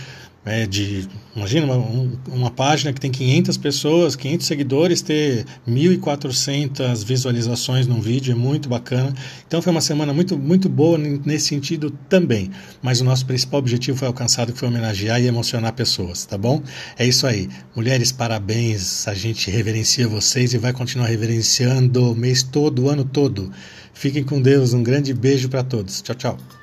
É, 0.45 0.67
de 0.67 1.07
imagina 1.37 1.67
uma, 1.67 2.11
uma, 2.29 2.51
página 2.51 2.93
que 2.93 3.01
tem 3.01 3.11
500 3.11 3.57
pessoas, 3.59 4.17
500 4.17 4.47
seguidores, 4.47 5.03
ter 5.03 5.45
1.400 5.69 7.05
visualizações 7.05 7.87
num 7.87 8.01
vídeo 8.01 8.33
é 8.33 8.35
muito 8.35 8.69
bacana. 8.69 9.13
Então 9.47 9.61
foi 9.61 9.71
uma 9.71 9.81
semana 9.81 10.13
muito 10.13 10.39
muito 10.39 10.69
boa 10.69 10.97
nesse 10.97 11.49
sentido 11.49 11.91
também. 12.09 12.51
Mas 12.81 13.01
o 13.01 13.05
nosso 13.05 13.27
principal 13.27 13.61
objetivo 13.61 13.99
foi 13.99 14.09
alcançado, 14.09 14.53
que 14.53 14.59
foi 14.59 14.69
homenagear 14.69 15.21
e 15.21 15.27
emocionar 15.27 15.73
pessoas, 15.75 16.25
tá 16.25 16.39
bom? 16.39 16.63
É 16.99 17.07
isso 17.07 17.27
aí. 17.27 17.49
Mulheres, 17.77 18.11
parabéns. 18.11 19.07
A 19.07 19.15
gente 19.15 19.51
reverencia 19.51 20.09
vocês 20.09 20.55
e 20.55 20.59
vai 20.59 20.73
continuar 20.73 21.09
reverenciando 21.09 22.13
o 22.13 22.17
mês 22.17 22.43
todo, 22.43 22.85
o 22.85 22.89
ano 22.89 23.05
todo. 23.05 23.53
Fiquem 23.93 24.25
com 24.25 24.41
Deus. 24.41 24.73
Um 24.73 24.83
grande 24.83 25.13
beijo 25.13 25.49
para 25.49 25.63
todos. 25.63 26.01
Tchau, 26.01 26.15
tchau. 26.15 26.58